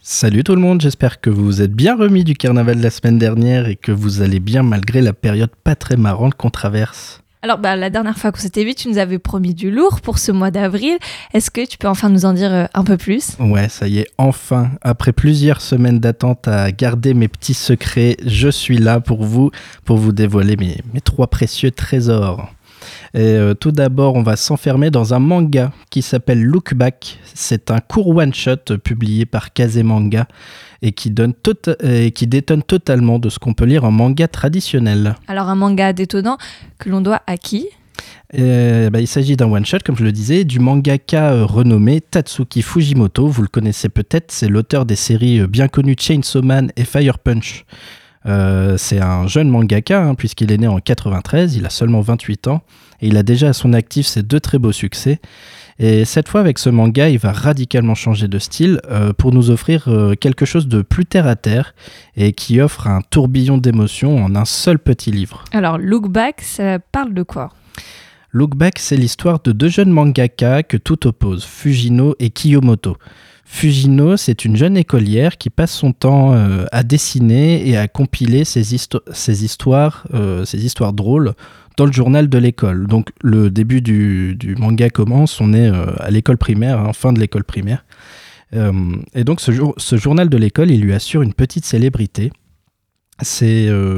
[0.00, 2.90] Salut tout le monde, j'espère que vous vous êtes bien remis du carnaval de la
[2.90, 7.22] semaine dernière et que vous allez bien malgré la période pas très marrante qu'on traverse.
[7.44, 10.18] Alors, bah, la dernière fois qu'on s'était vu, tu nous avais promis du lourd pour
[10.18, 10.96] ce mois d'avril.
[11.34, 13.36] Est-ce que tu peux enfin nous en dire euh, un peu plus?
[13.40, 18.48] Ouais, ça y est, enfin, après plusieurs semaines d'attente à garder mes petits secrets, je
[18.48, 19.50] suis là pour vous,
[19.84, 22.48] pour vous dévoiler mes, mes trois précieux trésors.
[23.14, 27.18] Et euh, tout d'abord, on va s'enfermer dans un manga qui s'appelle Look Back.
[27.34, 30.26] C'est un court one-shot publié par Kazemanga
[30.80, 34.28] et qui, donne tota- et qui détonne totalement de ce qu'on peut lire en manga
[34.28, 35.14] traditionnel.
[35.28, 36.38] Alors, un manga détonnant
[36.78, 37.68] que l'on doit à qui?
[38.38, 42.62] Euh, bah, il s'agit d'un one-shot, comme je le disais, du mangaka euh, renommé Tatsuki
[42.62, 43.28] Fujimoto.
[43.28, 47.18] Vous le connaissez peut-être, c'est l'auteur des séries euh, bien connues Chainsaw Man et Fire
[47.18, 47.66] Punch.
[48.26, 52.48] Euh, c'est un jeune mangaka, hein, puisqu'il est né en 93, il a seulement 28
[52.48, 52.62] ans,
[53.00, 55.20] et il a déjà à son actif ses deux très beaux succès.
[55.78, 59.50] Et cette fois, avec ce manga, il va radicalement changer de style euh, pour nous
[59.50, 61.74] offrir euh, quelque chose de plus terre à terre
[62.16, 65.44] et qui offre un tourbillon d'émotions en un seul petit livre.
[65.52, 67.50] Alors, Look Back, ça parle de quoi?
[68.30, 72.96] Look Back, c'est l'histoire de deux jeunes mangaka que tout oppose, Fujino et Kiyomoto.
[73.52, 78.44] Fujino, c'est une jeune écolière qui passe son temps euh, à dessiner et à compiler
[78.44, 81.34] euh, ses histoires drôles
[81.76, 82.86] dans le journal de l'école.
[82.86, 87.20] Donc le début du, manga commence, on est euh, à l'école primaire, hein, fin de
[87.20, 87.84] l'école primaire.
[89.14, 92.32] Et donc ce, jour- ce journal de l'école, il lui assure une petite célébrité.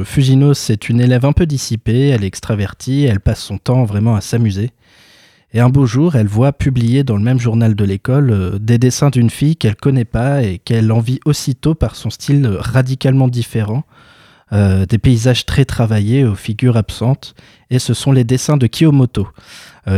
[0.03, 4.15] Fujino, c'est une élève un peu dissipée, elle est extravertie, elle passe son temps vraiment
[4.15, 4.71] à s'amuser.
[5.55, 8.77] Et un beau jour, elle voit publier dans le même journal de l'école euh, des
[8.77, 13.29] dessins d'une fille qu'elle connaît pas et qu'elle envie aussitôt par son style euh, radicalement
[13.29, 13.85] différent.
[14.51, 17.35] Euh, des paysages très travaillés aux figures absentes.
[17.69, 19.29] Et ce sont les dessins de Kiyomoto,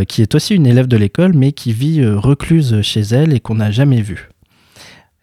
[0.08, 3.56] qui est aussi une élève de l'école, mais qui vit recluse chez elle et qu'on
[3.56, 4.30] n'a jamais vue.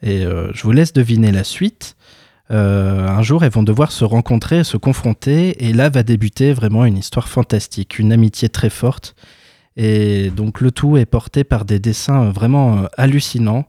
[0.03, 1.97] Et je vous laisse deviner la suite.
[2.51, 6.99] Un jour, elles vont devoir se rencontrer, se confronter, et là va débuter vraiment une
[6.99, 9.17] histoire fantastique, une amitié très forte.
[9.77, 13.67] Et donc le tout est porté par des dessins euh, vraiment euh, hallucinants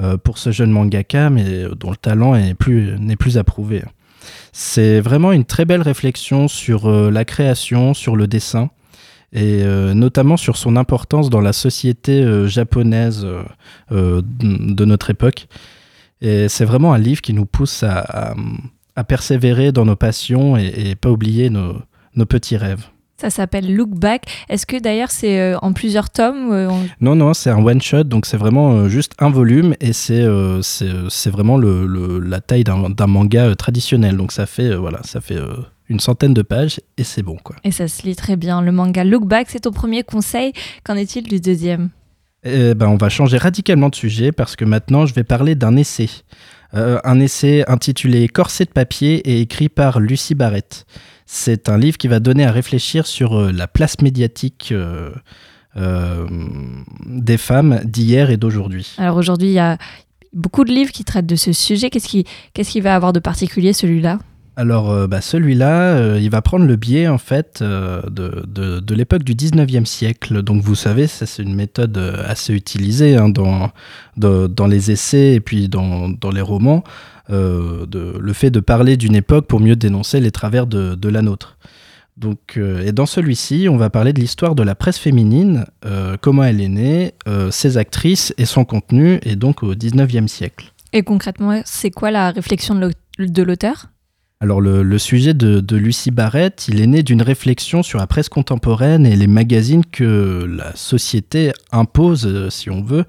[0.00, 3.82] euh, pour ce jeune mangaka, mais dont le talent n'est plus approuvé.
[4.52, 8.70] C'est vraiment une très belle réflexion sur la création, sur le dessin,
[9.32, 13.26] et notamment sur son importance dans la société japonaise
[13.90, 15.46] de notre époque.
[16.22, 18.34] Et c'est vraiment un livre qui nous pousse à,
[19.06, 22.86] persévérer dans nos passions et, pas oublier nos petits rêves.
[23.16, 24.24] Ça s'appelle Look Back.
[24.48, 28.04] Est-ce que d'ailleurs c'est euh, en plusieurs tomes euh, on- Non, non, c'est un one-shot,
[28.04, 30.26] donc c'est vraiment euh, juste un volume et c'est
[30.62, 34.16] c'est vraiment le, le- la taille d'un manga traditionnel.
[34.16, 35.38] Donc ça fait, voilà, ça fait
[35.88, 37.56] une centaine de pages et c'est bon, quoi.
[37.62, 38.60] Et ça se lit très bien.
[38.62, 40.52] Le manga Look Back, c'est ton premier conseil.
[40.82, 41.90] Qu'en est-il du deuxième?
[42.42, 45.76] Eh ben, on va changer radicalement de sujet parce que maintenant je vais parler d'un
[45.76, 46.10] essai.
[46.72, 50.84] Un essai intitulé Corset de papier et écrit par Lucie Barrett.
[51.26, 55.10] C'est un livre qui va donner à réfléchir sur euh, la place médiatique euh,
[55.76, 56.26] euh,
[57.06, 58.94] des femmes d'hier et d'aujourd'hui.
[58.98, 59.78] Alors aujourd'hui, il y a
[60.32, 61.90] beaucoup de livres qui traitent de ce sujet.
[61.90, 64.18] Qu'est-ce qui, qu'est-ce qui va avoir de particulier celui-là?
[64.56, 68.78] Alors, euh, bah, celui-là, euh, il va prendre le biais en fait euh, de, de-
[68.78, 70.42] de l'époque du 19e siècle.
[70.42, 73.70] Donc, vous savez, ça, c'est une méthode assez utilisée hein, dans,
[74.16, 76.84] dans, dans les essais et puis dans, dans les romans.
[77.30, 81.08] Euh, de, le fait de parler d'une époque pour mieux dénoncer les travers de, de
[81.08, 81.58] la nôtre.
[82.16, 86.16] Donc, euh, et dans celui-ci, on va parler de l'histoire de la presse féminine, euh,
[86.20, 90.72] comment elle est née, euh, ses actrices et son contenu, et donc au 19e siècle.
[90.92, 93.86] Et concrètement, c'est quoi la réflexion de l'au- de l'auteur?
[94.40, 98.06] Alors le, le sujet de, de Lucie Barrett, il est né d'une réflexion sur la
[98.06, 103.04] presse contemporaine et les magazines que la société impose, si on veut,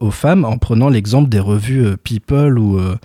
[0.00, 2.96] aux femmes en prenant l'exemple des revues euh, People ou euh,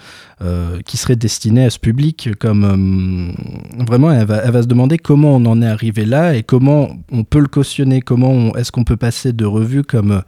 [0.41, 2.29] euh, qui seraient destinées à ce public.
[2.39, 6.35] Comme euh, vraiment, elle va, elle va se demander comment on en est arrivé là
[6.35, 8.01] et comment on peut le cautionner.
[8.01, 10.21] Comment est-ce qu'on peut passer de revues comme euh,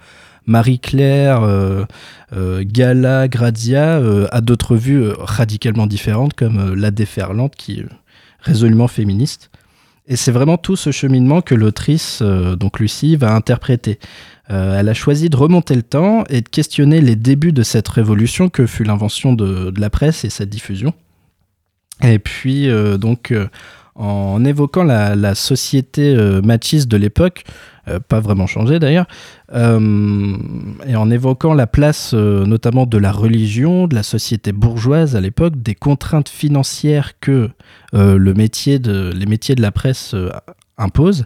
[0.48, 1.86] Marie-Claire, euh,
[2.34, 7.80] euh, Gala, Grazia, euh, à d'autres revues euh, radicalement différentes comme euh, La Déferlante, qui
[7.80, 7.86] est
[8.42, 9.50] résolument féministe.
[10.08, 13.98] Et c'est vraiment tout ce cheminement que l'autrice, euh, donc Lucie, va interpréter.
[14.52, 17.88] Euh, elle a choisi de remonter le temps et de questionner les débuts de cette
[17.88, 20.94] révolution que fut l'invention de, la presse et sa diffusion.
[22.04, 23.48] Et puis, euh, donc, euh,
[23.96, 27.46] en évoquant la, société machiste de l'époque,
[28.10, 29.06] pas vraiment changée d'ailleurs,
[29.54, 35.62] et en évoquant la place notamment de la religion, de la société bourgeoise à l'époque,
[35.62, 37.50] des contraintes financières que
[37.94, 40.14] le métier de, les métiers de la presse
[40.78, 41.26] impose.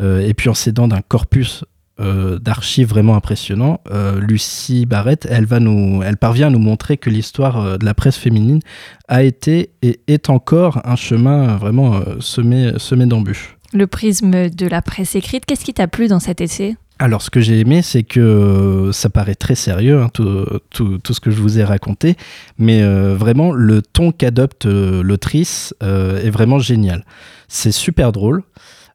[0.00, 1.64] Euh, et puis en s'aidant d'un corpus
[2.00, 6.96] euh, d'archives vraiment impressionnant, euh, Lucie Barrett, elle, va nous, elle parvient à nous montrer
[6.96, 8.60] que l'histoire euh, de la presse féminine
[9.08, 13.56] a été et est encore un chemin vraiment semé, semé d'embûches.
[13.72, 16.76] Le prisme de la presse écrite, qu'est-ce qui t'a plu dans cet essai?
[16.98, 21.12] Alors, ce que j'ai aimé, c'est que ça paraît très sérieux, hein, tout, tout- tout
[21.12, 22.16] ce que je vous ai raconté,
[22.58, 27.04] mais euh, vraiment, le ton qu'adopte l'autrice euh, est vraiment génial.
[27.48, 28.42] C'est super drôle,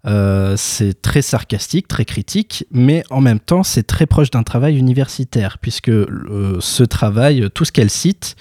[0.08, 4.78] euh, c'est très sarcastique, très critique, mais en même temps, c'est très proche d'un travail
[4.78, 8.36] universitaire, puisque euh, ce travail, tout ce qu'elle cite,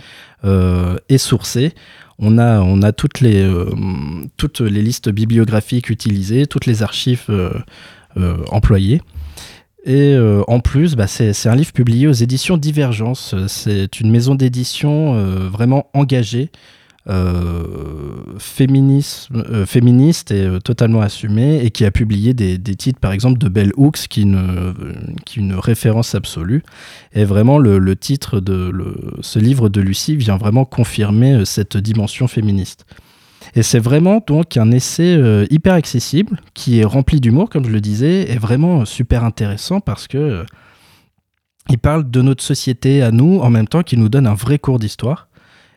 [0.44, 1.74] euh, est sourcé.
[2.18, 3.50] On a, toutes, les,
[4.68, 7.24] listes bibliographiques utilisées, toutes les archives
[8.50, 9.00] employées.
[9.86, 10.14] Et
[10.46, 13.34] en plus, bah, c'est un livre publié aux éditions Divergence.
[13.46, 15.14] C'est une maison d'édition
[15.48, 16.50] vraiment engagée,
[17.08, 17.64] euh,
[19.34, 23.38] euh, féministe et euh, totalement assumée, et qui a publié des, des titres, par exemple,
[23.38, 24.74] de Bell Hooks, qui est une,
[25.24, 26.62] qui une référence absolue.
[27.12, 31.44] Et vraiment, le, le titre de le- ce livre de Lucie vient vraiment confirmer euh,
[31.44, 32.84] cette dimension féministe.
[33.54, 35.18] Et c'est vraiment donc un essai
[35.50, 40.06] hyper accessible, qui est rempli d'humour, comme je le disais, et vraiment super intéressant parce
[40.06, 40.44] que
[41.70, 44.58] il parle de notre société à nous, en même temps qu'il nous donne un vrai
[44.58, 45.29] cours d'histoire.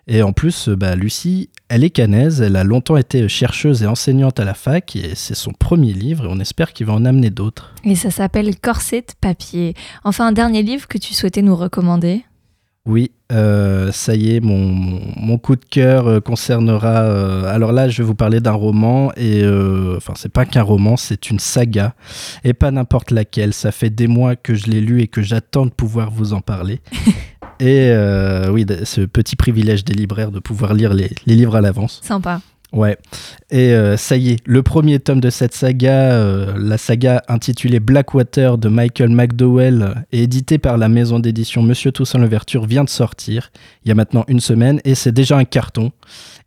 [0.07, 3.87] Et en plus, euh, bah, Lucie, elle est canaise, elle a longtemps été chercheuse et
[3.87, 7.05] enseignante à la fac, et c'est son premier livre, et on espère qu'il va en
[7.05, 7.73] amener d'autres.
[7.85, 9.75] Et ça s'appelle Corset de papier.
[10.03, 12.23] Enfin, un dernier livre que tu souhaitais nous recommander?
[12.85, 17.03] Oui, euh, ça y est, mon, mon, mon coup de cœur euh, concernera.
[17.03, 20.63] euh, alors là, je vais vous parler d'un roman, et euh, enfin, c'est pas qu'un
[20.63, 21.95] roman, c'est une saga,
[22.43, 23.53] et pas n'importe laquelle.
[23.53, 26.41] Ça fait des mois que je l'ai lu et que j'attends de pouvoir vous en
[26.41, 26.81] parler.
[27.59, 31.61] et euh, oui, ce petit privilège des libraires de pouvoir lire les, les livres à
[31.61, 32.01] l'avance.
[32.03, 32.41] Sympa.
[32.73, 32.97] Ouais.
[33.51, 37.79] Et euh, ça y est, le premier tome de cette saga, euh, la saga intitulée
[37.79, 42.89] Blackwater de Michael McDowell, et édité par la maison d'édition Monsieur Toussaint Louverture, vient de
[42.89, 43.51] sortir
[43.85, 45.91] il y a maintenant une semaine, et c'est déjà un carton.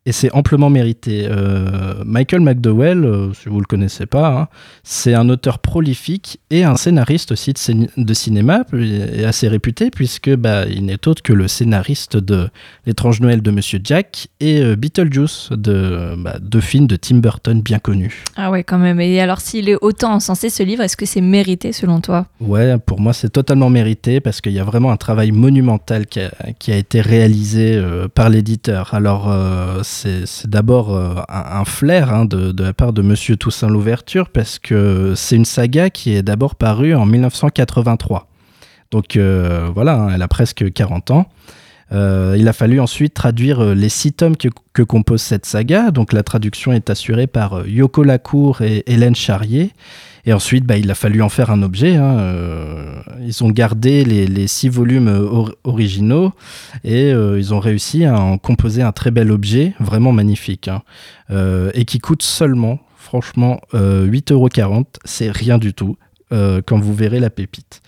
[0.09, 1.27] Et c'est amplement mérité.
[1.29, 4.49] Euh, Michael McDowell, euh, si vous le connaissez pas, hein,
[4.85, 9.91] c'est un auteur prolifique et un scénariste aussi de, cin- de cinéma, et assez réputé,
[9.91, 12.49] puisque bah, il n'est autre que le scénariste de
[12.87, 17.61] L'étrange Noël de Monsieur Jack et euh, Beetlejuice, de, bah, deux films de Tim Burton
[17.61, 18.23] bien connus.
[18.37, 19.01] Ah ouais, quand même.
[19.01, 22.27] Et alors, s'il est autant encensé, ce livre, est-ce que c'est mérité selon toi?
[22.41, 26.21] Ouais, pour moi c'est totalement mérité parce qu'il y a vraiment un travail monumental qui
[26.21, 27.83] a, qui a été réalisé
[28.15, 28.95] par l'éditeur.
[28.95, 29.35] Alors
[29.97, 34.59] c'est d'abord euh, un, flair hein, de, de la part de Monsieur Toussaint Louverture parce
[34.59, 38.29] que c'est une saga qui est d'abord parue en 1983.
[38.91, 41.27] Donc euh, voilà, hein, elle a presque 40 ans.
[41.93, 45.91] Euh, il a fallu ensuite traduire euh, les six tomes que, compose cette saga.
[45.91, 49.71] Donc la traduction est assurée par euh, Yoko Lacour et Hélène Charrier.
[50.25, 51.95] Et ensuite, bah, il a fallu en faire un objet.
[51.95, 52.35] hein.
[53.25, 56.33] Ils ont gardé les, six volumes or- originaux
[56.83, 60.83] et ils ont réussi à en composer un très bel objet, vraiment magnifique, hein.
[61.75, 64.87] Et qui coûte seulement, franchement, euh, 8,40€.
[65.05, 65.97] C'est rien du tout
[66.31, 67.81] quand vous verrez la pépite.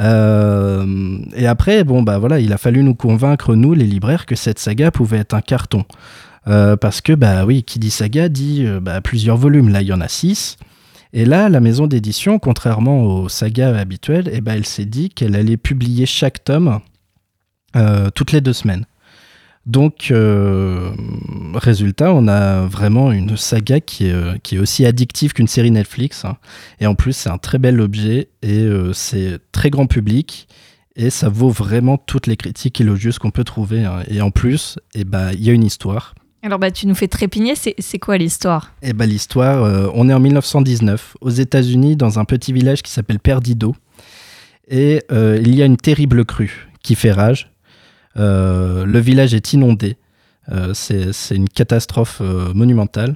[0.00, 4.36] Euh, et après, bon, bah voilà, il a fallu nous convaincre, nous, les libraires, que
[4.36, 5.84] cette saga pouvait être un carton.
[6.46, 9.68] Euh, parce que, bah oui, qui dit saga dit euh, bah, plusieurs volumes.
[9.68, 10.56] Là, il y en a six.
[11.12, 15.34] Et là, la maison d'édition, contrairement aux sagas habituelles, eh ben, elle s'est dit qu'elle
[15.36, 16.80] allait publier chaque tome
[18.14, 18.86] toutes les deux semaines.
[19.66, 20.90] Donc, euh,
[21.54, 25.70] résultat, on a vraiment une saga qui est, euh, qui est aussi addictive qu'une série
[25.70, 26.24] Netflix.
[26.24, 26.36] hein.
[26.80, 30.48] Et en plus, c'est un très bel objet et euh, c'est très grand public.
[30.96, 33.84] Et ça vaut vraiment toutes les critiques élogieuses qu'on peut trouver.
[33.84, 34.02] hein.
[34.08, 36.14] Et en plus, eh ben, il y a une histoire.
[36.42, 37.54] Alors, bah, tu nous fais trépigner.
[37.54, 38.72] C'est quoi l'histoire?
[38.82, 42.90] Eh ben, l'histoire, euh, on est en 1919, aux États-Unis, dans un petit village qui
[42.90, 43.74] s'appelle Perdido.
[44.70, 47.50] Et il y a une terrible crue qui fait rage.
[48.18, 49.96] Euh, le village est inondé.
[50.50, 53.14] Euh, c'est une catastrophe euh, monumentale.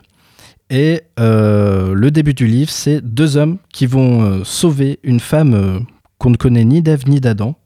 [0.70, 5.84] Et le début du livre, c'est deux hommes qui vont sauver une femme
[6.16, 7.56] qu'on ne connaît ni d'Ève ni d'Adam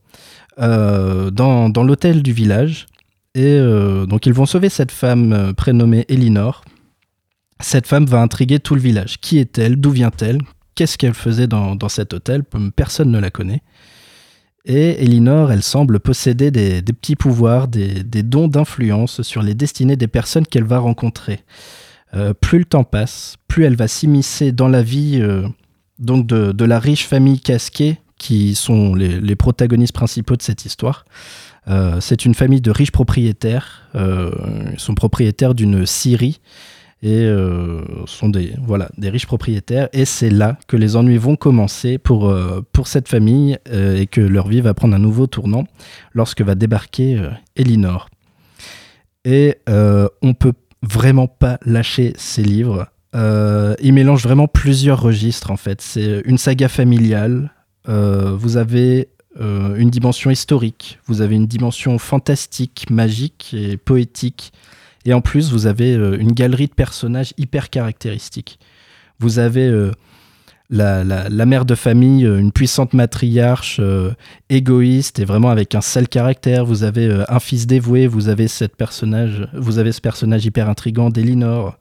[0.57, 2.85] dans, dans l'hôtel du village.
[3.33, 3.57] Et
[4.09, 6.65] donc ils vont sauver cette femme prénommée Elinor.
[7.61, 9.21] Cette femme va intriguer tout le village.
[9.21, 9.77] Qui est-elle?
[9.77, 10.41] D'où vient-elle?
[10.75, 12.43] Qu'est-ce qu'elle faisait dans, dans cet hôtel?
[12.75, 13.61] Personne ne la connaît.
[14.69, 20.09] Et Elinor, elle semble posséder des, petits pouvoirs, des, dons d'influence sur les destinées des
[20.09, 21.39] personnes qu'elle va rencontrer.
[22.13, 25.47] Euh, plus le temps passe, plus elle va s'immiscer dans la vie euh,
[25.99, 31.05] donc de, la riche famille Casquet, qui sont les, protagonistes principaux de cette histoire.
[31.69, 33.89] Euh, c'est une famille de riches propriétaires.
[33.95, 36.41] Ils sont propriétaires d'une scierie.
[37.03, 39.87] Et euh, sont des, voilà, des riches propriétaires.
[39.93, 44.07] Et c'est là que les ennuis vont commencer pour, euh, pour cette famille euh, et
[44.07, 45.65] que leur vie va prendre un nouveau tournant
[46.13, 47.21] lorsque va débarquer
[47.55, 48.09] Elinor.
[49.25, 52.87] Et on peut vraiment pas lâcher ces livres.
[53.13, 55.81] Il mélange vraiment plusieurs registres en fait.
[55.81, 57.51] C'est une saga familiale.
[57.85, 64.53] Vous avez une dimension historique, vous avez une dimension fantastique, magique et poétique.
[65.07, 68.59] Et en plus, vous avez euh, une galerie de personnages hyper caractéristiques.
[69.19, 69.93] Vous avez euh,
[70.69, 73.79] la, mère de famille, euh, une puissante matriarche
[74.49, 76.65] égoïste et vraiment avec un sale caractère.
[76.65, 81.09] Vous avez un fils dévoué, vous avez, cette personnage, vous avez ce personnage hyper intrigant
[81.09, 81.77] d'Elinor.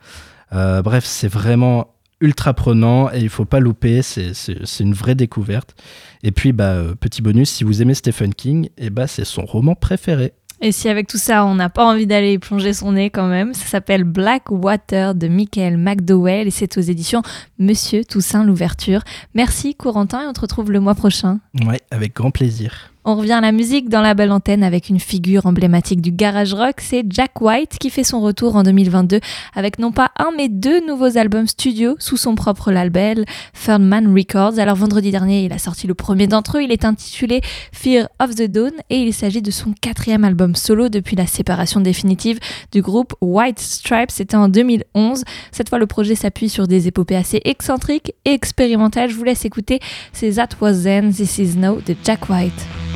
[0.53, 4.33] Bref, c'est vraiment ultra prenant et il faut pas louper, c'est-
[4.79, 5.75] une vraie découverte.
[6.23, 9.75] Et puis, bah, petit bonus, si vous aimez Stephen King, et bah, c'est son roman
[9.75, 10.33] préféré.
[10.63, 13.53] Et si avec tout ça, on n'a pas envie d'aller plonger son nez quand même,
[13.53, 17.23] ça s'appelle Black Water de Michael McDowell et c'est aux éditions
[17.59, 19.03] Monsieur Toussaint l'ouverture.
[19.35, 21.41] Merci Corentin et on te retrouve le mois prochain.
[21.67, 22.91] Ouais, avec grand plaisir.
[23.09, 26.53] On revient à la musique dans la belle antenne avec une figure emblématique du garage
[26.53, 29.21] rock, c'est Jack White qui fait son retour en 2022
[29.55, 33.25] avec non pas un mais deux nouveaux albums studio sous son propre label
[33.65, 34.59] Third Man Records.
[34.59, 38.35] Alors vendredi dernier, il a sorti le premier d'entre eux, il est intitulé Fear of
[38.35, 42.41] the Dawn et il s'agit de son quatrième album solo depuis la séparation définitive
[42.73, 45.23] du groupe White Stripes, c'était en 2011.
[45.53, 49.11] Cette fois, le projet s'appuie sur des épopées assez excentriques et expérimentales.
[49.11, 49.79] Je vous laisse écouter,
[50.13, 52.96] c'est That Was Then, This Is Now de Jack White.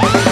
[0.00, 0.27] Do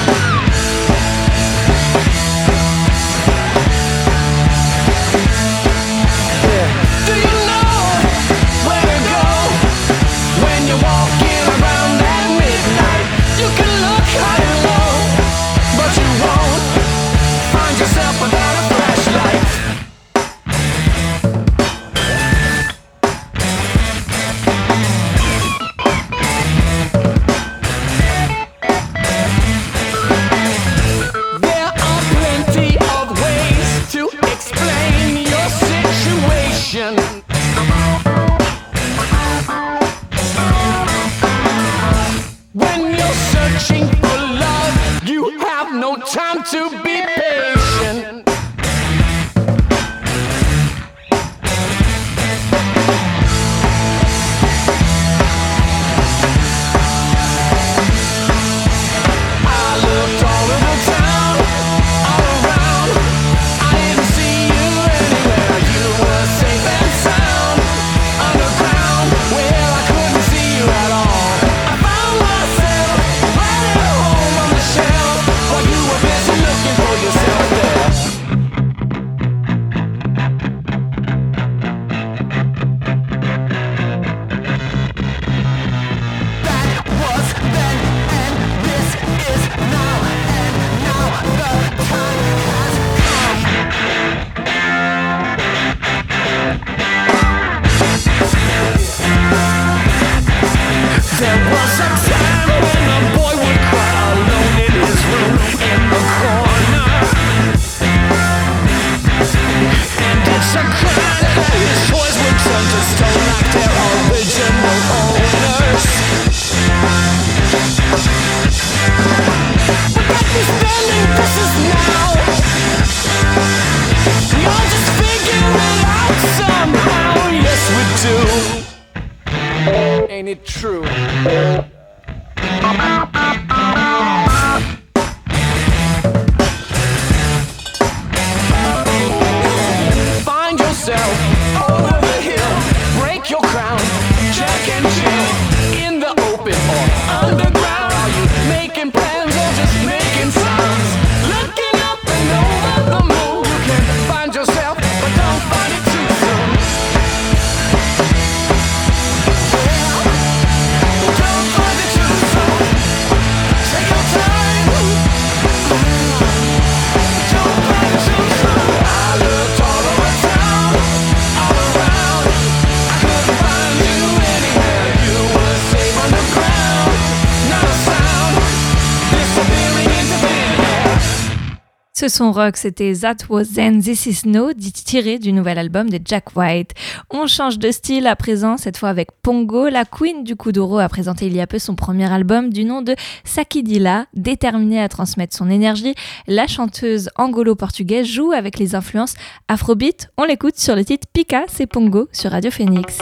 [182.17, 186.35] son rock, c'était That Was Then, This Is Now, tiré du nouvel album de Jack
[186.35, 186.71] White.
[187.11, 189.69] On change de style à présent, cette fois avec Pongo.
[189.69, 192.81] La queen du Kuduro a présenté il y a peu son premier album du nom
[192.81, 194.07] de Sakidila.
[194.15, 195.95] Déterminée à transmettre son énergie,
[196.27, 199.15] la chanteuse angolo-portugaise joue avec les influences
[199.49, 200.09] afrobeat.
[200.17, 202.99] On l'écoute sur le titre Pika, c'est Pongo sur Radio Phoenix.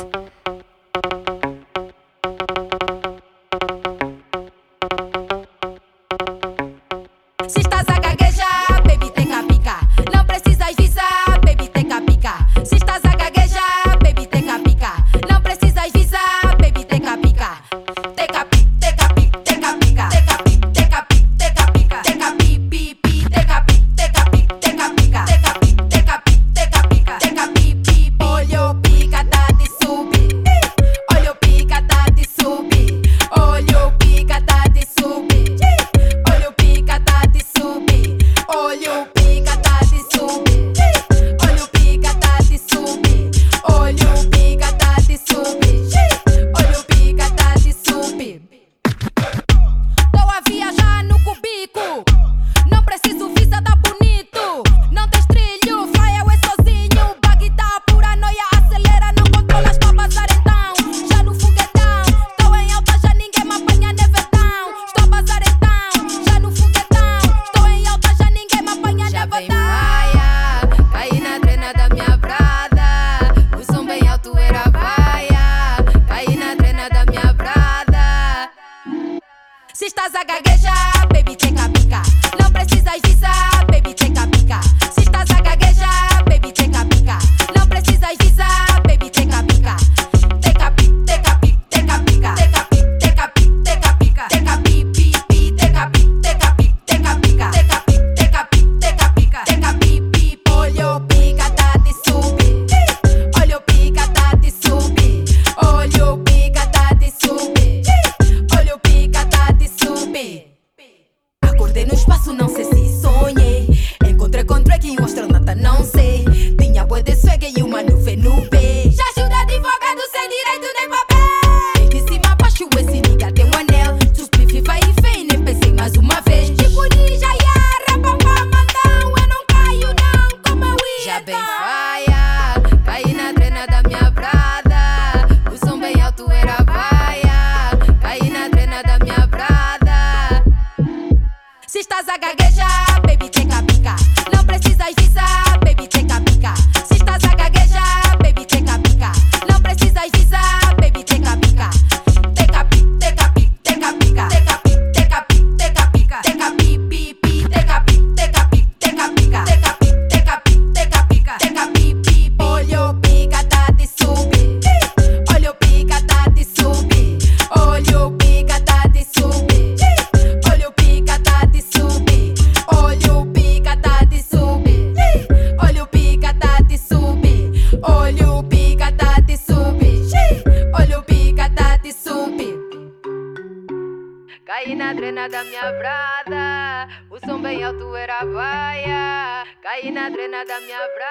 [190.47, 191.04] da minha brava.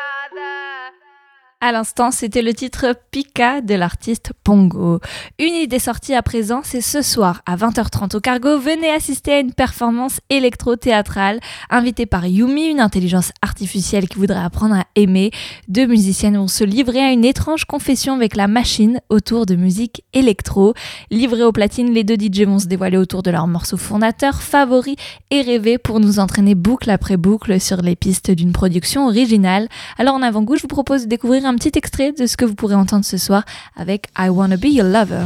[1.66, 5.00] À l'instant, c'était le titre Pika de l'artiste Pongo.
[5.40, 8.60] Une idée sortie à présent, c'est ce soir à 20h30 au Cargo.
[8.60, 11.40] Venez assister à une performance électro-théâtrale
[11.70, 15.32] invitée par Yumi, une intelligence artificielle qui voudrait apprendre à aimer.
[15.70, 20.04] Deux musiciennes vont se livrer à une étrange confession avec la machine autour de musique
[20.12, 20.74] électro.
[21.12, 24.98] Livrés aux platines, les deux DJ vont se dévoiler autour de leurs morceaux fondateurs, favoris
[25.32, 29.70] et rêvés pour nous entraîner boucle après boucle sur les pistes d'une production originale.
[29.98, 32.46] Alors en avant-goût, je vous propose de découvrir un un petit extrait de ce que
[32.46, 33.44] vous pourrez entendre ce soir
[33.76, 35.26] avec I Wanna Be Your Lover.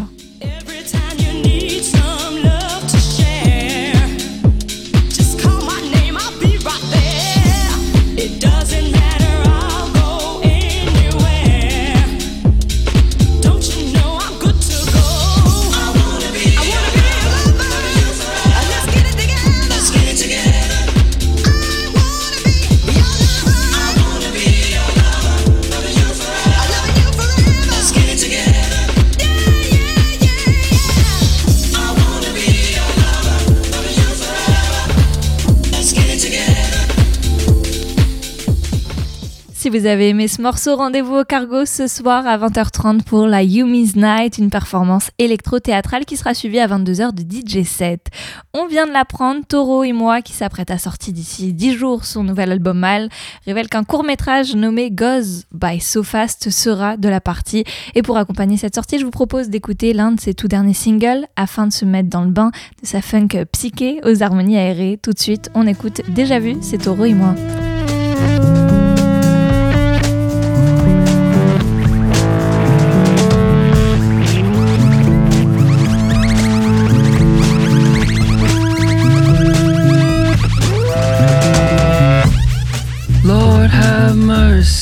[39.67, 43.43] Si vous avez aimé ce morceau, rendez-vous au Cargo ce soir à 20h30 pour la
[43.43, 48.07] Yumi's Night, une performance électro-théâtrale qui sera suivie à 22h de DJ set.
[48.53, 52.23] On vient de l'apprendre, Toro et moi, qui s'apprête à sortir d'ici 10 jours son
[52.23, 53.09] nouvel album Mal,
[53.45, 57.65] révèle qu'un court-métrage nommé Goes by So Fast sera de la partie.
[57.93, 61.27] Et pour accompagner cette sortie, je vous propose d'écouter l'un de ses tout derniers singles
[61.35, 62.51] afin de se mettre dans le bain
[62.81, 64.97] de sa funk psyché aux harmonies aérées.
[65.03, 67.35] Tout de suite, on écoute Déjà vu, c'est Toro et moi.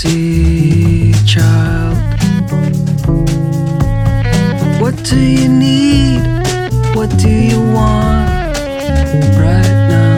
[0.05, 1.97] Mercy, child.
[4.81, 6.21] What do you need?
[6.95, 8.57] What do you want
[9.37, 10.17] right now?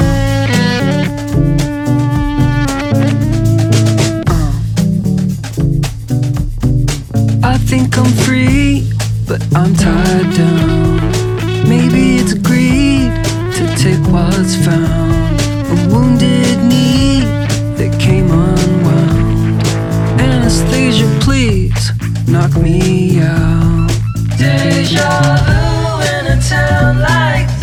[4.28, 4.52] Uh.
[7.44, 8.92] I think I'm free,
[9.28, 10.98] but I'm tied down.
[11.68, 13.12] Maybe it's greed
[13.56, 15.42] to take what's found.
[15.70, 16.37] A wounded
[22.38, 23.90] knock me out.
[24.38, 25.10] Deja
[25.48, 27.57] vu in a town like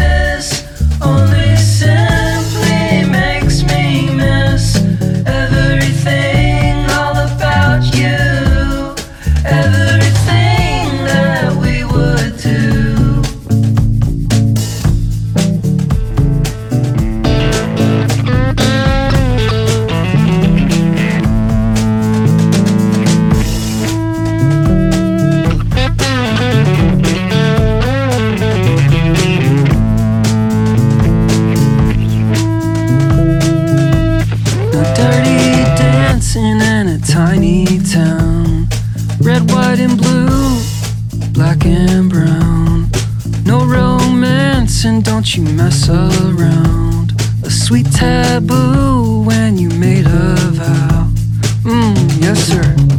[36.35, 38.67] dancing in a tiny town.
[39.21, 40.61] Red, white, and blue,
[41.33, 42.91] black and brown.
[43.45, 47.13] No romance, and don't you mess around.
[47.45, 51.09] A sweet taboo when you made a vow.
[51.63, 52.94] Mmm, yes, sir.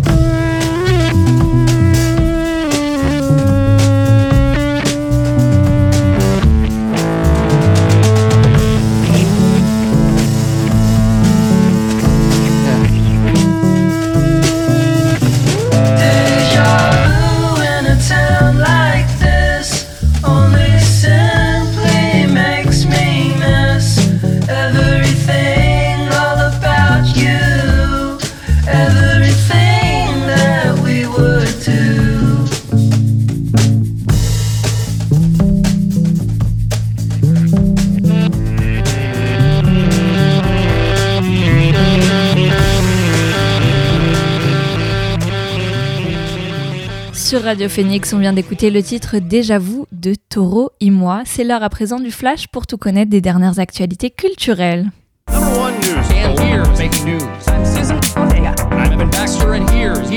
[47.56, 51.24] Radio Phoenix, on vient d'écouter le titre Déjà vous de Taureau et moi.
[51.26, 54.92] C'est l'heure à présent du flash pour tout connaître des dernières actualités culturelles.
[55.32, 55.96] Number one news.
[56.12, 57.24] And here's making news.
[57.48, 58.54] I'm Susan Ortega.
[58.72, 60.10] I'm Evan Baxter, and here's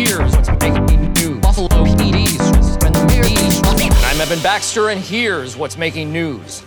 [5.08, 6.64] here's what's making news?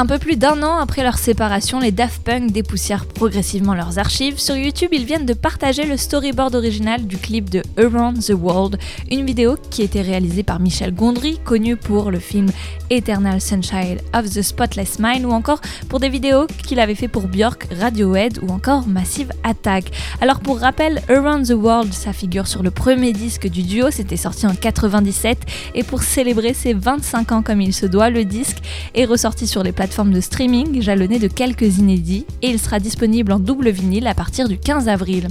[0.00, 4.38] Un peu plus d'un an après leur séparation, les Daft Punk dépoussièrent progressivement leurs archives.
[4.38, 8.78] Sur YouTube, ils viennent de partager le storyboard original du clip de Around the World,
[9.10, 12.46] une vidéo qui été réalisée par Michel Gondry, connu pour le film
[12.90, 17.26] Eternal Sunshine of the Spotless Mind, ou encore pour des vidéos qu'il avait fait pour
[17.26, 19.90] Björk, Radiohead ou encore Massive Attack.
[20.20, 24.16] Alors pour rappel, Around the World, ça figure sur le premier disque du duo, c'était
[24.16, 25.38] sorti en 97,
[25.74, 28.58] et pour célébrer ses 25 ans comme il se doit, le disque
[28.94, 33.32] est ressorti sur les plateformes de streaming, jalonné de quelques inédits, et il sera disponible
[33.32, 35.28] en double vinyle à partir du 15 avril.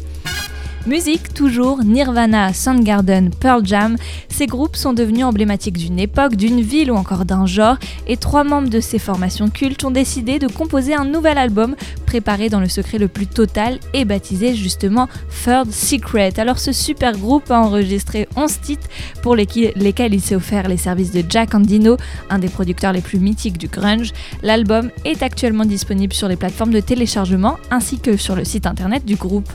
[0.88, 3.98] Musique, toujours, Nirvana, Soundgarden, Pearl Jam,
[4.30, 7.76] ces groupes sont devenus emblématiques d'une époque, d'une ville ou encore d'un genre,
[8.08, 11.76] et trois membres de ces formations cultes ont décidé de composer un nouvel album
[12.06, 15.10] préparé dans le secret le plus total et baptisé justement
[15.44, 16.40] Third Secret.
[16.40, 18.88] Alors ce super groupe a enregistré 11 titres
[19.22, 21.98] pour lesquels, il s'est offert les services de Jack Andino,
[22.30, 24.14] un des producteurs les plus mythiques du grunge.
[24.42, 29.04] L'album est actuellement disponible sur les plateformes de téléchargement ainsi que sur le site internet
[29.04, 29.52] du groupe.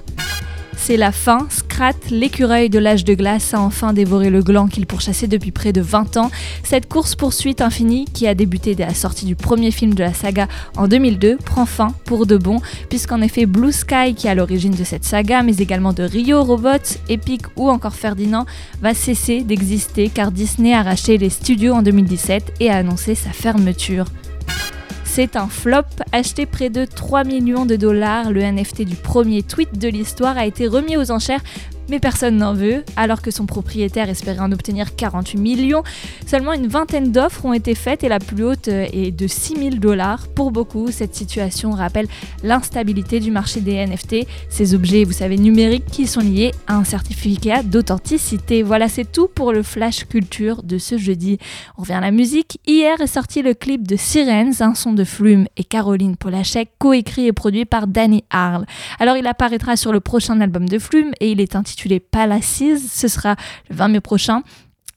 [0.84, 1.46] C'est la fin.
[1.48, 5.72] Scrat, l'écureuil de l'âge de glace, a enfin dévoré le gland qu'il pourchassait depuis près
[5.72, 6.28] de 20 ans.
[6.64, 10.48] Cette course-poursuite infinie, qui a débuté dès la sortie du premier film de la saga
[10.76, 14.74] en 2002, prend fin pour de bon, puisqu'en effet Blue Sky, qui est à l'origine
[14.74, 18.44] de cette saga, mais également de Rio Robots, Epic ou encore Ferdinand,
[18.80, 23.30] va cesser d'exister car Disney a racheté les studios en 2017 et a annoncé sa
[23.30, 24.06] fermeture.
[25.14, 25.82] C'est un flop.
[26.12, 30.46] Acheté près de 3 millions de dollars, le NFT du premier tweet de l'histoire a
[30.46, 31.42] été remis aux enchères
[31.88, 35.82] mais personne n'en veut, alors que son propriétaire espérait en obtenir 48 millions.
[36.26, 39.70] Seulement une vingtaine d'offres ont été faites et la plus haute est de 6 000
[39.76, 40.28] dollars.
[40.28, 42.06] Pour beaucoup, cette situation rappelle
[42.42, 46.84] l'instabilité du marché des NFT, ces objets, vous savez, numériques qui sont liés à un
[46.84, 48.62] certificat d'authenticité.
[48.62, 51.38] Voilà, c'est tout pour le Flash Culture de ce jeudi.
[51.76, 52.58] On revient à la musique.
[52.66, 57.26] Hier est sorti le clip de Sirens, un son de Flume et Caroline Polachek, coécrit
[57.26, 58.66] et produit par Danny Harle.
[58.98, 61.71] Alors il apparaîtra sur le prochain album de Flume et il est intitulé
[62.10, 62.90] Palaces.
[62.90, 63.36] Ce sera
[63.68, 64.42] le 20 mai prochain.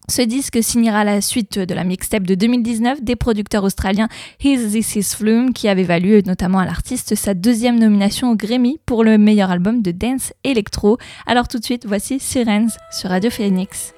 [0.07, 4.07] Ce disque signera la suite de la mixtape de 2019 des producteurs australiens
[4.43, 8.79] His This Is Flume qui avait valu notamment à l'artiste sa deuxième nomination au Grammy
[8.85, 10.99] pour le meilleur album de dance électro.
[11.25, 13.94] Alors tout de suite, voici Sirens sur Radio Phoenix.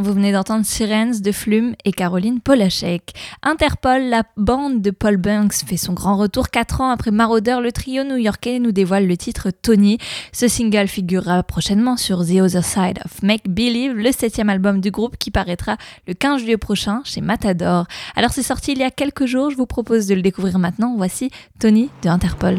[0.00, 3.12] Vous venez d'entendre Sirens de Flume et Caroline Polachek.
[3.42, 7.58] Interpol, la bande de Paul Banks, fait son grand retour 4 ans après Marauder.
[7.62, 9.98] Le trio new-yorkais nous dévoile le titre Tony.
[10.32, 14.90] Ce single figurera prochainement sur The Other Side of Make Believe, le septième album du
[14.90, 15.76] groupe qui paraîtra
[16.06, 17.86] le 15 juillet prochain chez Matador.
[18.16, 20.94] Alors c'est sorti il y a quelques jours, je vous propose de le découvrir maintenant.
[20.96, 22.58] Voici Tony de Interpol.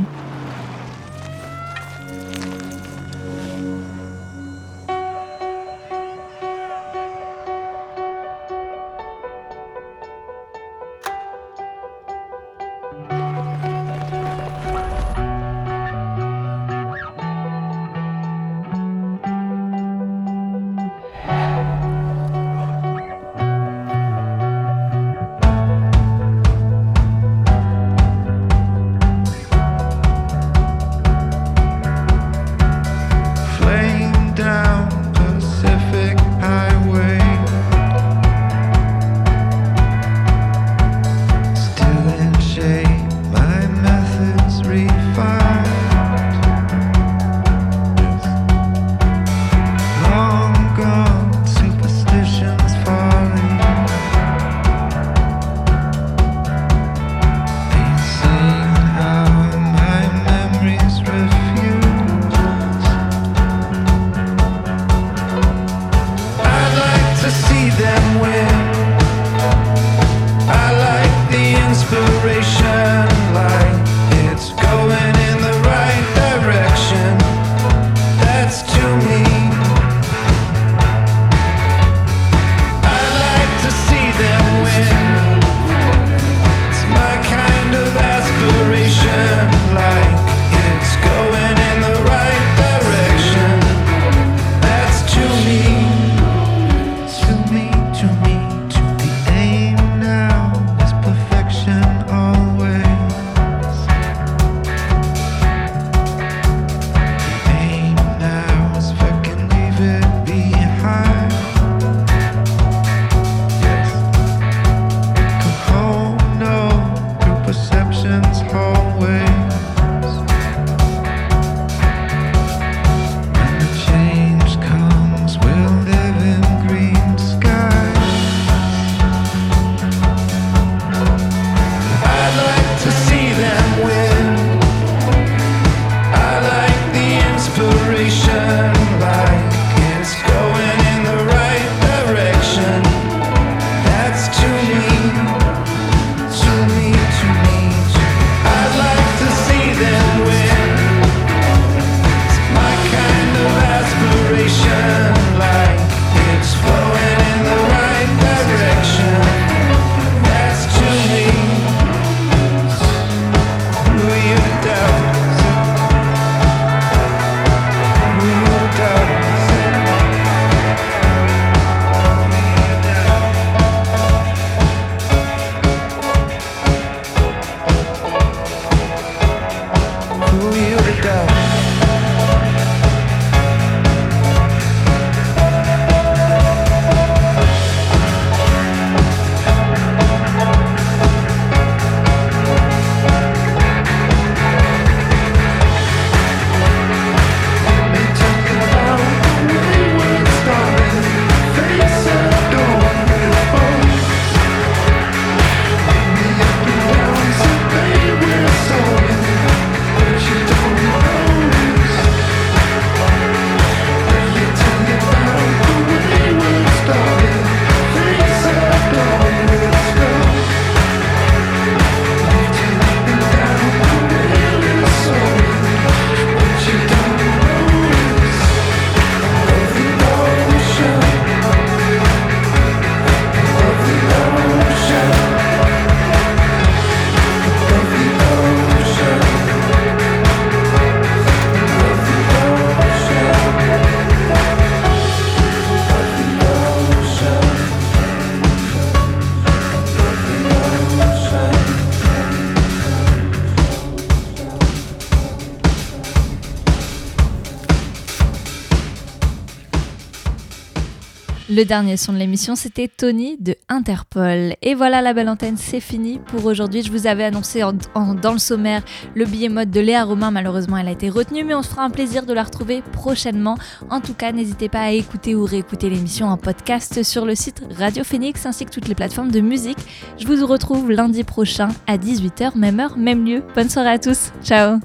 [261.56, 264.56] Le dernier son de l'émission, c'était Tony de Interpol.
[264.64, 266.82] Et voilà, la belle antenne, c'est fini pour aujourd'hui.
[266.82, 268.82] Je vous avais annoncé dans le sommaire
[269.14, 270.32] le billet mode de Léa Romain.
[270.32, 273.56] Malheureusement, elle a été retenue, mais on se fera un plaisir de la retrouver prochainement.
[273.92, 277.62] En tout cas, n'hésitez pas à écouter ou réécouter l'émission en podcast sur le site
[277.78, 279.78] Radio Phoenix ainsi que toutes les plateformes de musique.
[280.18, 283.44] Je vous retrouve lundi prochain à 18h, même heure, même lieu.
[283.54, 284.32] Bonne soirée à tous.
[284.44, 284.80] Ciao